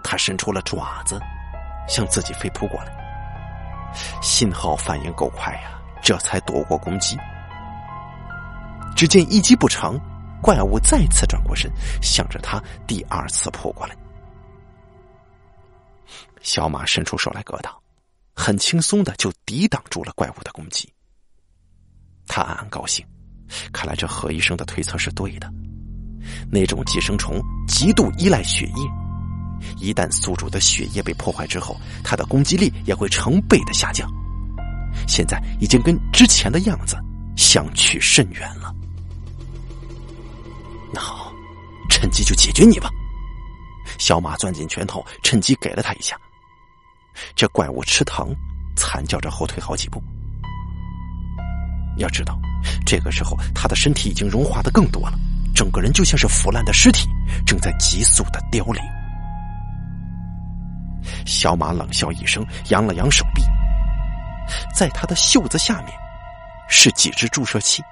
[0.05, 1.19] 他伸出了爪子，
[1.89, 2.93] 向自己飞扑过来。
[4.23, 5.71] 信号反应够快呀，
[6.03, 7.19] 这才躲过攻击。
[8.95, 9.99] 只见一击不成，
[10.43, 11.71] 怪物再次转过身，
[12.03, 13.97] 向着他第二次扑过来。
[16.43, 17.75] 小马伸出手来格挡，
[18.35, 20.93] 很轻松的就抵挡住了怪物的攻击。
[22.27, 23.05] 他暗暗高兴，
[23.73, 25.51] 看来这何医生的推测是对的。
[26.51, 28.91] 那种寄生虫极度依赖血液。
[29.79, 34.09] 一旦宿主的血液被破坏之后，他的攻击力也会成倍的下降。
[35.09, 36.97] 现在已经跟之前的样子
[37.37, 38.64] 相去甚远了。
[41.95, 42.91] 趁机就解决你吧！
[43.99, 46.17] 小马攥紧拳头，趁机给了他一下。
[47.37, 48.35] 这怪物吃疼，
[48.77, 50.03] 惨叫着后退好几步。
[51.97, 52.37] 要知道，
[52.85, 55.17] 这个时候他的身体已经融化的更多了，
[55.55, 57.09] 整个人就像是腐烂的尸体，
[57.47, 58.83] 正在急速的凋零。
[61.25, 63.43] 小马冷笑一声，扬了扬手臂，
[64.75, 65.93] 在他的袖子下面
[66.69, 67.85] 是几只注射器，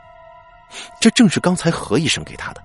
[1.01, 2.61] 这正是刚才何医生给他的。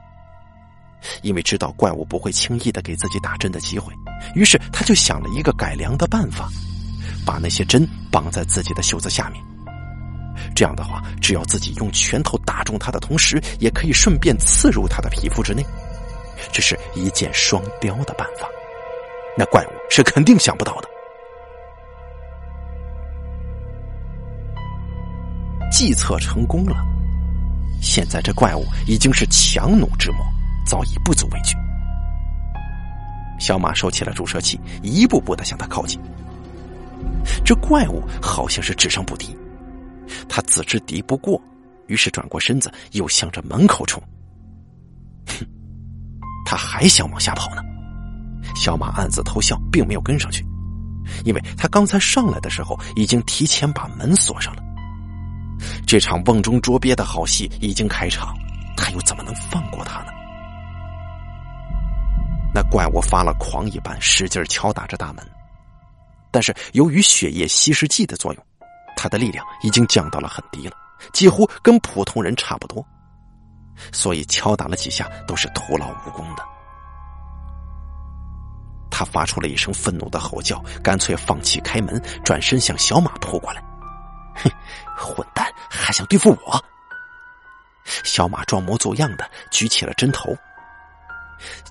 [1.21, 3.93] 因为知道怪物不会轻易的给自己打针的机会，
[4.35, 6.49] 于是他就想了一个改良的办法，
[7.25, 9.43] 把那些针绑在自己的袖子下面。
[10.55, 15.65] 这样的话，只要自己用拳头打中他的同时，也可以顺便刺入他的皮肤之内，
[16.51, 18.47] 这是一箭双雕的办法。
[19.37, 20.87] 那怪物是肯定想不到的。
[25.71, 26.75] 计策成功了，
[27.81, 30.19] 现在这怪物已经是强弩之末，
[30.67, 31.55] 早已不足为惧。
[33.39, 35.99] 小马收起了注射器，一步步的向他靠近。
[37.45, 39.35] 这怪物好像是智商不低，
[40.27, 41.41] 他自知敌不过，
[41.87, 44.01] 于是转过身子，又向着门口冲。
[45.27, 45.45] 哼，
[46.45, 47.61] 他还想往下跑呢。
[48.55, 50.45] 小马暗自偷笑，并没有跟上去，
[51.25, 54.63] 因为他刚才上来的时候已经提前把门锁上了。
[55.85, 58.35] 这场瓮中捉鳖的好戏已经开场，
[58.75, 60.11] 他又怎么能放过他呢？
[62.57, 65.23] 那怪物发了狂一般，使劲敲打着大门，
[66.31, 68.43] 但是由于血液稀释剂的作用，
[68.95, 70.75] 他的力量已经降到了很低了，
[71.13, 72.83] 几乎跟普通人差不多，
[73.93, 76.43] 所以敲打了几下都是徒劳无功的。
[78.89, 83.61] 他发出了一声愤怒的吼叫，干脆放弃开门，转身向小马扑过来。
[84.33, 84.49] 哼，
[84.97, 86.59] 混蛋，还想对付我？
[87.85, 90.35] 小马装模作样的举起了针头。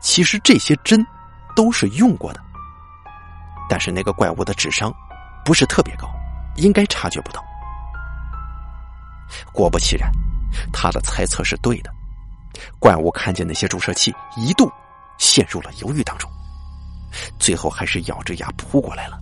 [0.06, 1.04] 其实这些针
[1.56, 2.40] 都是用过的，
[3.68, 4.94] 但是那个怪物的智商
[5.44, 6.08] 不是特别高，
[6.54, 7.44] 应该察觉不到。
[9.52, 10.08] 果不其然，
[10.72, 11.92] 他的猜测是对的。
[12.78, 14.70] 怪物看见那些注射器，一度
[15.18, 16.30] 陷入了犹豫当中，
[17.36, 19.18] 最后还是咬着牙扑过来了。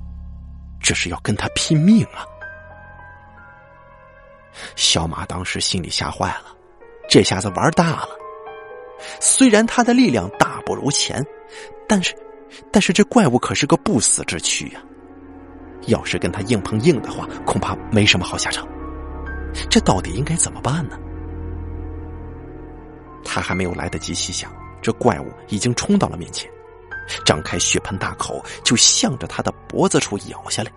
[0.82, 2.28] 这是要跟他拼命啊！
[4.76, 6.54] 小马当时心里吓坏了，
[7.08, 8.08] 这下子玩大了。
[9.20, 11.24] 虽然他的力量大不如前，
[11.88, 12.14] 但是，
[12.72, 14.82] 但是这怪物可是个不死之躯呀。
[15.86, 18.66] 要是跟他硬碰硬的话，恐怕没什么好下场。
[19.70, 20.98] 这到底应该怎么办呢？
[23.24, 24.50] 他还没有来得及细想，
[24.80, 26.50] 这怪物已经冲到了面前，
[27.24, 30.72] 张开血盆大口就向着他的脖子处咬下来。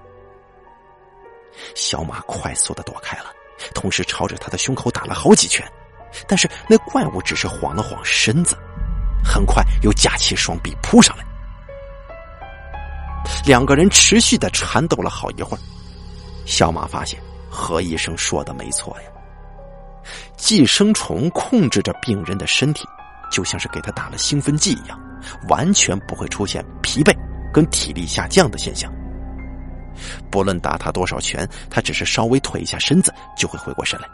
[1.73, 3.32] 小马快速的躲开了，
[3.73, 5.65] 同时朝着他的胸口打了好几拳，
[6.27, 8.57] 但是那怪物只是晃了晃身子，
[9.23, 11.25] 很快又架起双臂扑上来。
[13.45, 15.59] 两个人持续的缠斗了好一会儿，
[16.45, 19.09] 小马发现何医生说的没错呀。
[20.37, 22.87] 寄生虫控制着病人的身体，
[23.29, 24.97] 就像是给他打了兴奋剂一样，
[25.49, 27.13] 完全不会出现疲惫
[27.53, 28.89] 跟体力下降的现象。
[30.31, 34.07] 不论打他多少拳，他只是稍微腿一下身子就会回过神来。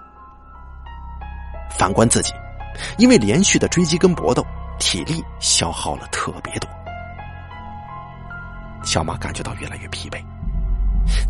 [1.78, 2.34] 反观自己，
[2.98, 4.46] 因为连续的追击跟搏斗，
[4.80, 6.70] 体力消耗了特别多。
[8.84, 10.24] 小马感觉到越来越疲惫，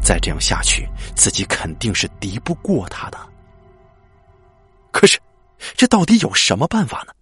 [0.02, 3.18] 再这样下去，自己肯定是敌不过他的。
[4.92, 5.20] 可是，
[5.76, 7.14] 这到底有什么办法呢？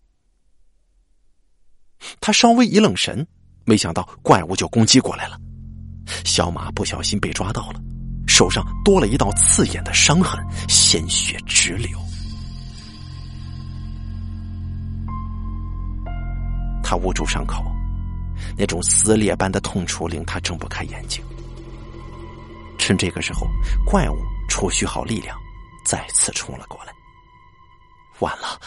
[2.20, 3.26] 他稍微一愣神，
[3.66, 5.38] 没想到怪物就攻击过来了。
[6.26, 7.80] 小马不小心被抓到了，
[8.28, 12.00] 手上多了一道刺眼的伤痕，鲜血直流。
[16.92, 17.64] 他捂住伤口。
[18.58, 21.24] 那种撕裂般的痛楚令他睁不开眼睛。
[22.78, 23.48] 趁这个时候，
[23.86, 24.18] 怪物
[24.50, 25.38] 储蓄好力量，
[25.86, 26.92] 再次冲了过来。
[28.20, 28.60] 完了，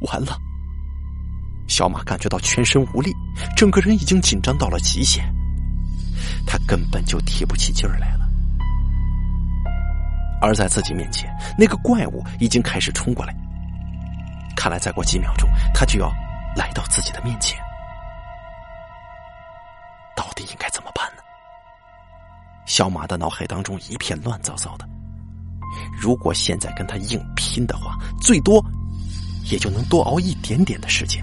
[0.00, 0.36] 完了！
[1.68, 3.12] 小马感觉到全身无力，
[3.56, 5.32] 整个人已经紧张到了极限，
[6.48, 8.28] 他根本就提不起劲儿来了。
[10.42, 13.32] 而在自己面前，那个怪物已经开始冲过来。
[14.56, 16.12] 看来再过几秒钟，他就要
[16.56, 17.56] 来到自己的面前。
[20.16, 21.22] 到底应该怎么办呢？
[22.64, 24.88] 小马的脑海当中一片乱糟糟的。
[26.00, 28.64] 如果现在跟他硬拼的话，最多
[29.44, 31.22] 也就能多熬一点点的时间。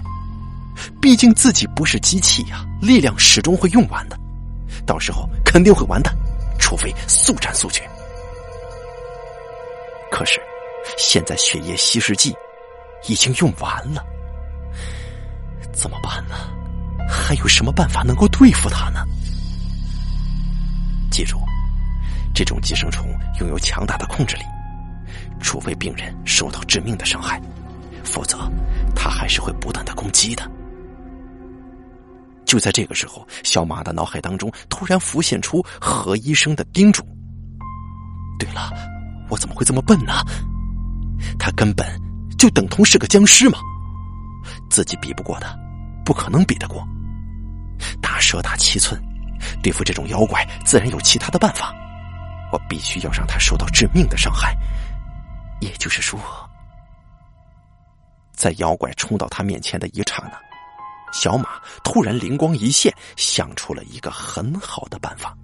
[1.00, 4.18] 毕竟自己不是机器呀，力量始终会用完的，
[4.86, 6.14] 到时候肯定会完蛋，
[6.58, 7.88] 除非速战速决。
[10.10, 10.40] 可是
[10.96, 12.34] 现在血液稀释剂
[13.08, 14.04] 已经用完了，
[15.74, 16.34] 怎么办呢？
[17.08, 19.04] 还有什么办法能够对付他呢？
[21.10, 21.38] 记住，
[22.34, 23.06] 这种寄生虫
[23.40, 24.42] 拥有强大的控制力，
[25.40, 27.40] 除非病人受到致命的伤害，
[28.02, 28.50] 否则
[28.96, 30.50] 他还是会不断的攻击的。
[32.44, 37.02] 就在这个时候，小马的脑海当中突然浮现出何医生的叮嘱
[38.38, 38.72] ：“对了，
[39.28, 40.12] 我怎么会这么笨呢？
[41.38, 41.86] 他根本
[42.38, 43.58] 就等同是个僵尸嘛，
[44.68, 45.56] 自己比不过他，
[46.04, 46.86] 不可能比得过。”
[48.00, 49.00] 大蛇打七寸，
[49.62, 51.74] 对付这种妖怪自然有其他的办法。
[52.52, 54.56] 我必须要让他受到致命的伤害。
[55.60, 56.20] 也就是说，
[58.32, 60.38] 在妖怪冲到他面前的一刹那，
[61.12, 65.34] 小马突然灵光一现，想出了一个很好的办法。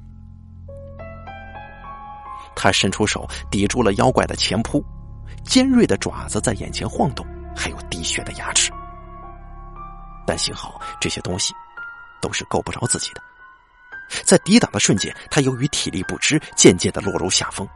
[2.54, 4.84] 他伸出手抵住了妖怪的前扑，
[5.44, 8.70] 尖锐的爪子在眼前晃动，还有滴血的牙齿。
[10.30, 11.52] 但幸好这些东西。
[12.22, 13.22] 都是够不着自己的，
[14.26, 17.66] 在抵挡的瞬间，他由于体力不支，渐渐的落入下风，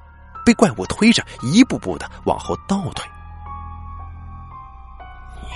[0.45, 3.09] 被怪物推着一步步的往后倒退。
[5.41, 5.49] 你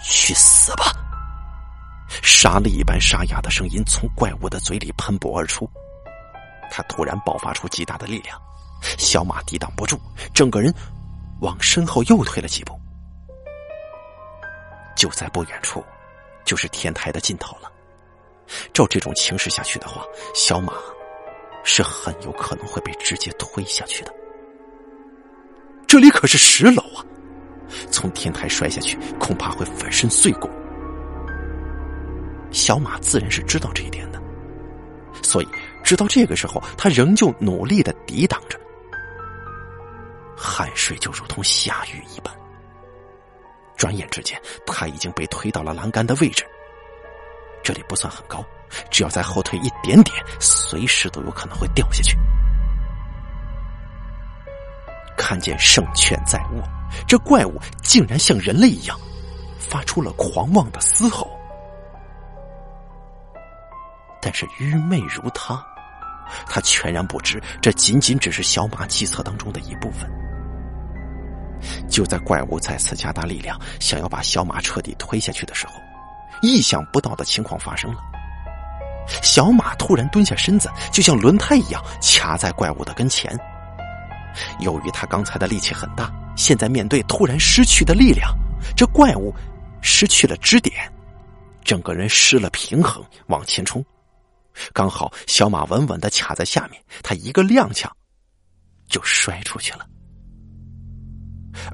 [0.00, 0.92] 去死吧！
[2.22, 5.68] 杀了一般沙哑的声音从怪物的嘴里喷薄而出，
[6.70, 8.40] 他突然爆发出极大的力量，
[8.96, 10.00] 小马抵挡不住，
[10.32, 10.72] 整个人
[11.40, 12.80] 往身后又退了几步，
[14.94, 15.84] 就在不远处。
[16.44, 17.72] 就是天台的尽头了。
[18.74, 20.74] 照这种情势下去的话，小马
[21.64, 24.14] 是很有可能会被直接推下去的。
[25.86, 27.00] 这里可是十楼啊，
[27.90, 30.50] 从天台摔下去，恐怕会粉身碎骨。
[32.50, 34.22] 小马自然是知道这一点的，
[35.22, 35.48] 所以
[35.82, 38.60] 直到这个时候，他仍旧努力的抵挡着，
[40.36, 42.30] 汗水就如同下雨一般。
[43.76, 46.44] 转眼之间，他已经被推到了栏杆的位置。
[47.62, 48.44] 这里不算很高，
[48.90, 52.16] 只要再后退一点点，随时都有可能会掉下去。
[55.16, 56.62] 看见胜券在握，
[57.06, 58.98] 这怪物竟然像人类一样，
[59.58, 61.30] 发出了狂妄的嘶吼。
[64.20, 65.64] 但是愚昧如他，
[66.46, 70.10] 他全然不知这仅仅只是小马计策当中的一部分。
[71.88, 75.74] 就在怪物再次加大力量，想要把小马彻底推下去的时候，
[76.42, 78.00] 意想不到的情况发生了。
[79.22, 83.38] 小马突然蹲下身子，就像轮胎一样卡在怪物的跟前。
[84.60, 88.34] 由于他刚才的力气很大，现在面对突然失去的力量，
[88.74, 89.32] 这怪物
[89.80, 90.90] 失去了支点，
[91.62, 93.84] 整个人失了平衡，往前冲。
[94.72, 97.88] 刚好小马稳稳的卡在下面，他一个踉跄，
[98.88, 99.86] 就摔出去了。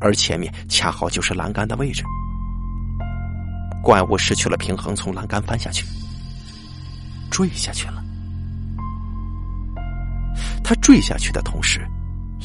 [0.01, 2.03] 而前面恰好就是栏杆的位置，
[3.83, 5.85] 怪物失去了平衡，从栏杆翻下去，
[7.31, 8.03] 坠下去了。
[10.63, 11.81] 他坠下去的同时，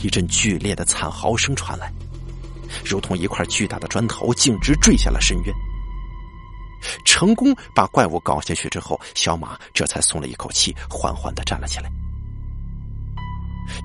[0.01, 1.91] 一阵剧烈的惨嚎声传来，
[2.83, 5.53] 如同一块巨大的砖头径直坠下了深渊。
[7.03, 11.91] 成功把怪物搞下去之后，小马这才松了一口气，缓缓的站了起来。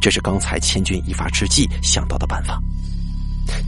[0.01, 2.61] 这是刚才千钧一发之际想到的办法。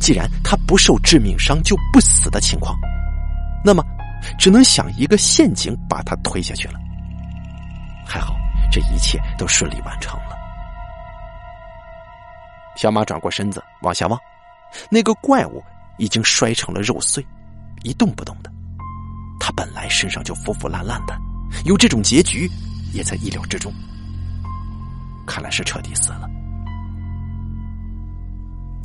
[0.01, 2.79] 既然他不受致命伤就不死的情况，
[3.65, 3.85] 那么
[4.39, 6.75] 只能想一个陷阱把他推下去了。
[8.07, 8.37] 还好，
[8.71, 10.37] 这一切都顺利完成了。
[12.77, 14.19] 小马转过身子往下望，
[14.91, 15.63] 那个怪物
[15.99, 17.25] 已经摔成了肉碎，
[17.83, 18.51] 一动不动的。
[19.39, 21.15] 他本来身上就腐腐烂烂的，
[21.65, 22.51] 有这种结局
[22.93, 23.73] 也在意料之中。
[25.27, 26.29] 看来是彻底死了。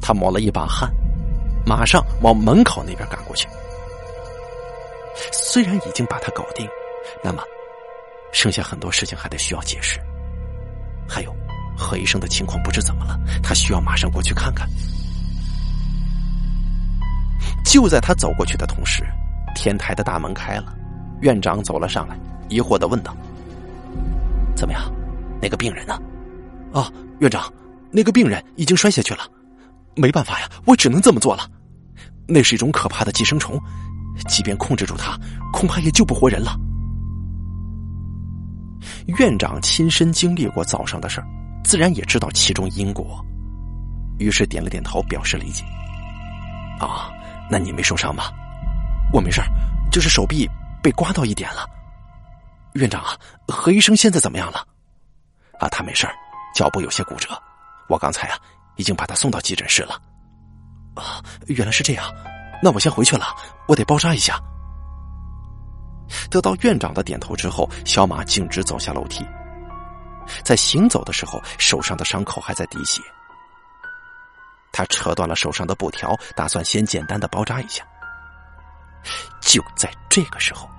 [0.01, 0.91] 他抹了一把汗，
[1.65, 3.47] 马上往门口那边赶过去。
[5.31, 6.67] 虽然已经把他搞定，
[7.23, 7.43] 那么
[8.31, 9.99] 剩下很多事情还得需要解释。
[11.09, 11.35] 还有
[11.77, 14.69] 何医生的情况不知怎么了，他需要马上过去看看。
[17.65, 19.03] 就在他走过去的同时，
[19.55, 20.73] 天台的大门开了，
[21.21, 22.17] 院长走了上来，
[22.49, 23.15] 疑惑的问道
[24.55, 24.81] ：“怎么样，
[25.41, 25.99] 那个病人呢
[26.73, 27.51] ？”“啊，院长，
[27.91, 29.27] 那个病人已经摔下去了。”
[29.97, 31.49] 没办法呀，我只能这么做了。
[32.27, 33.59] 那是一种可怕的寄生虫，
[34.27, 35.17] 即便控制住它，
[35.51, 36.57] 恐怕也救不活人了。
[39.17, 41.27] 院长亲身经历过早上的事儿，
[41.63, 43.25] 自然也知道其中因果，
[44.19, 45.63] 于是点了点头，表示理解。
[46.79, 47.09] 啊，
[47.49, 48.31] 那你没受伤吧？
[49.11, 49.41] 我没事
[49.91, 50.47] 就是手臂
[50.83, 51.65] 被刮到一点了。
[52.73, 53.17] 院长啊，
[53.47, 54.59] 何医生现在怎么样了？
[55.59, 56.05] 啊，他没事
[56.53, 57.29] 脚部有些骨折。
[57.87, 58.37] 我刚才啊。
[58.77, 60.01] 已经把他送到急诊室了，
[60.95, 62.05] 啊，原来是这样，
[62.63, 63.25] 那我先回去了，
[63.67, 64.39] 我得包扎一下。
[66.29, 69.25] 得到院长的点头之后，小马径直走下楼梯，
[70.43, 73.01] 在行走的时候，手上的伤口还在滴血。
[74.71, 77.83] 他扯断了手上的布条，打算先简单的包扎一下。
[79.41, 80.69] 就在这个时候，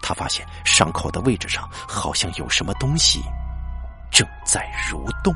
[0.00, 3.20] 他发现伤口的位置上好像有什么东西
[4.10, 5.34] 正在蠕动。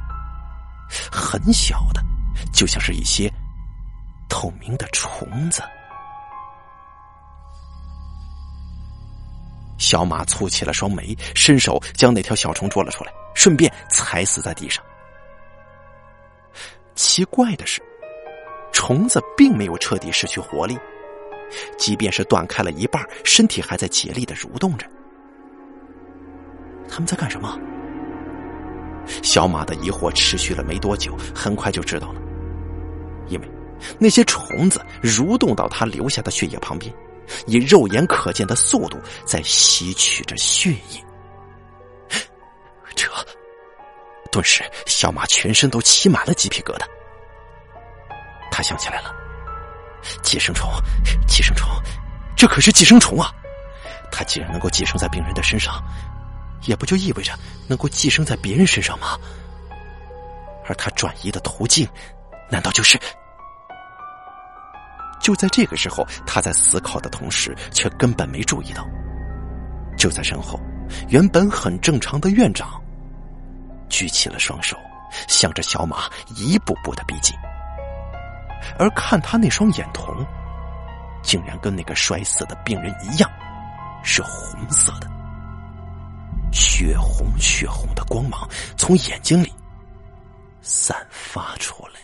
[1.10, 2.02] 很小的，
[2.52, 3.32] 就像是一些
[4.28, 5.62] 透明的虫子。
[9.78, 14.84] 小马蹙起了双眉，伸手将那条小虫捉了出来，顺便踩死在地上。
[16.94, 17.82] 奇怪的是，
[18.72, 20.78] 虫子并没有彻底失去活力，
[21.78, 24.86] 即便是断开了一半，身体还在竭力的蠕动着。
[26.86, 27.58] 他们在干什么？
[29.22, 32.20] 小马的疑惑持续了没多久，很快就知道了，
[33.28, 33.50] 因为
[33.98, 36.92] 那些虫子蠕动到他留下的血液旁边，
[37.46, 41.04] 以肉眼可见的速度在吸取着血液。
[42.94, 43.08] 这，
[44.30, 46.84] 顿时小马全身都起满了鸡皮疙瘩。
[48.50, 49.14] 他想起来了，
[50.22, 50.70] 寄生虫，
[51.26, 51.68] 寄生虫，
[52.36, 53.32] 这可是寄生虫啊！
[54.12, 55.82] 它竟然能够寄生在病人的身上。
[56.66, 57.32] 也不就意味着
[57.66, 59.18] 能够寄生在别人身上吗？
[60.66, 61.88] 而他转移的途径，
[62.50, 62.98] 难道就是？
[65.20, 68.86] 就在这个时候，他在思考的同时，却根本没注意到，
[69.96, 70.58] 就在身后，
[71.08, 72.80] 原本很正常的院长
[73.88, 74.76] 举起了双手，
[75.28, 77.36] 向着小马一步步的逼近，
[78.78, 80.24] 而看他那双眼瞳，
[81.22, 83.30] 竟然跟那个摔死的病人一样，
[84.02, 85.19] 是红色的。
[86.52, 89.52] 血红血红的光芒从眼睛里
[90.60, 92.00] 散发出来。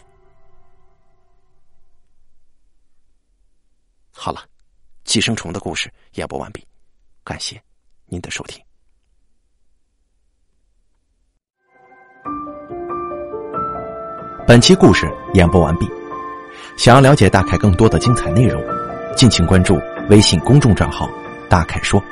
[4.13, 4.43] 好了，
[5.05, 6.67] 寄生虫的故事演播完毕，
[7.23, 7.61] 感谢
[8.07, 8.63] 您的收听。
[14.47, 15.87] 本期故事演播完毕。
[16.77, 18.63] 想要了解大凯更多的精彩内容，
[19.17, 21.09] 敬请关注微信公众账号
[21.49, 22.03] “大凯说”。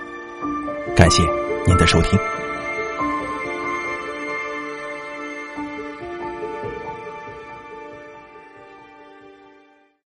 [0.97, 1.23] 感谢
[1.67, 2.34] 您的收听。